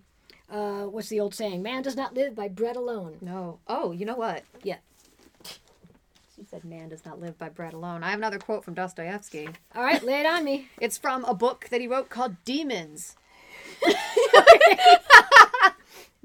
uh, 0.49 0.83
what's 0.87 1.07
the 1.07 1.21
old 1.21 1.33
saying? 1.33 1.63
Man 1.63 1.81
does 1.81 1.95
not 1.95 2.13
live 2.13 2.35
by 2.35 2.49
bread 2.49 2.75
alone. 2.75 3.17
No. 3.21 3.59
Oh, 3.67 3.91
you 3.91 4.05
know 4.05 4.15
what? 4.17 4.43
Yeah. 4.63 4.77
She 6.35 6.43
said, 6.43 6.65
"Man 6.65 6.89
does 6.89 7.05
not 7.05 7.19
live 7.21 7.37
by 7.37 7.47
bread 7.47 7.73
alone." 7.73 8.03
I 8.03 8.09
have 8.09 8.19
another 8.19 8.39
quote 8.39 8.65
from 8.65 8.73
Dostoevsky. 8.73 9.47
All 9.73 9.83
right, 9.83 10.03
lay 10.03 10.19
it 10.19 10.25
on 10.25 10.43
me. 10.43 10.67
It's 10.81 10.97
from 10.97 11.23
a 11.23 11.33
book 11.33 11.67
that 11.69 11.79
he 11.79 11.87
wrote 11.87 12.09
called 12.09 12.35
Demons. 12.43 13.15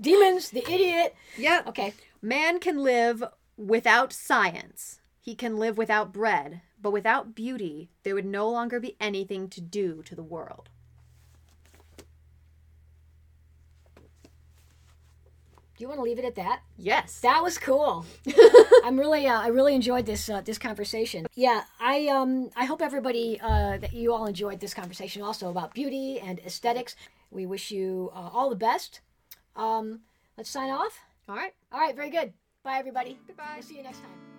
Demons, 0.01 0.51
the 0.51 0.65
idiot. 0.69 1.15
Yeah. 1.37 1.63
Okay. 1.67 1.95
Man 2.21 2.59
can 2.59 2.79
live 2.79 3.23
without 3.57 4.13
science. 4.13 5.01
He 5.21 5.35
can 5.35 5.59
live 5.59 5.79
without 5.79 6.13
bread, 6.13 6.63
but 6.81 6.91
without 6.91 7.35
beauty, 7.35 7.91
there 8.03 8.15
would 8.15 8.25
no 8.25 8.49
longer 8.49 8.81
be 8.81 8.97
anything 9.01 9.49
to 9.51 9.61
do 9.61 10.03
to 10.05 10.15
the 10.17 10.23
world. 10.23 10.71
Do 15.81 15.85
you 15.85 15.89
want 15.89 16.01
to 16.01 16.05
leave 16.05 16.19
it 16.19 16.27
at 16.27 16.35
that? 16.35 16.61
Yes. 16.77 17.21
That 17.21 17.43
was 17.43 17.57
cool. 17.57 18.05
I'm 18.85 19.01
really, 19.01 19.27
uh, 19.27 19.41
I 19.41 19.47
really 19.47 19.75
enjoyed 19.75 20.05
this 20.05 20.29
uh, 20.29 20.43
this 20.43 20.59
conversation. 20.59 21.27
Yeah, 21.35 21.63
I 21.81 22.09
um, 22.09 22.51
I 22.55 22.67
hope 22.67 22.83
everybody 22.83 23.41
uh, 23.41 23.79
that 23.79 23.95
you 23.95 24.13
all 24.13 24.27
enjoyed 24.27 24.61
this 24.61 24.75
conversation 24.75 25.23
also 25.23 25.49
about 25.49 25.73
beauty 25.73 26.21
and 26.21 26.39
aesthetics. 26.41 26.97
We 27.31 27.47
wish 27.47 27.71
you 27.71 28.11
uh, 28.15 28.29
all 28.31 28.51
the 28.51 28.57
best. 28.57 29.01
Um, 29.57 30.01
let's 30.37 30.51
sign 30.51 30.69
off. 30.69 31.01
All 31.27 31.35
right. 31.35 31.55
All 31.73 31.81
right, 31.81 31.97
very 31.97 32.11
good. 32.11 32.35
Bye, 32.63 32.77
everybody. 32.77 33.19
Goodbye. 33.27 33.53
We'll 33.55 33.63
see 33.63 33.79
you 33.79 33.83
next 33.83 34.01
time. 34.01 34.30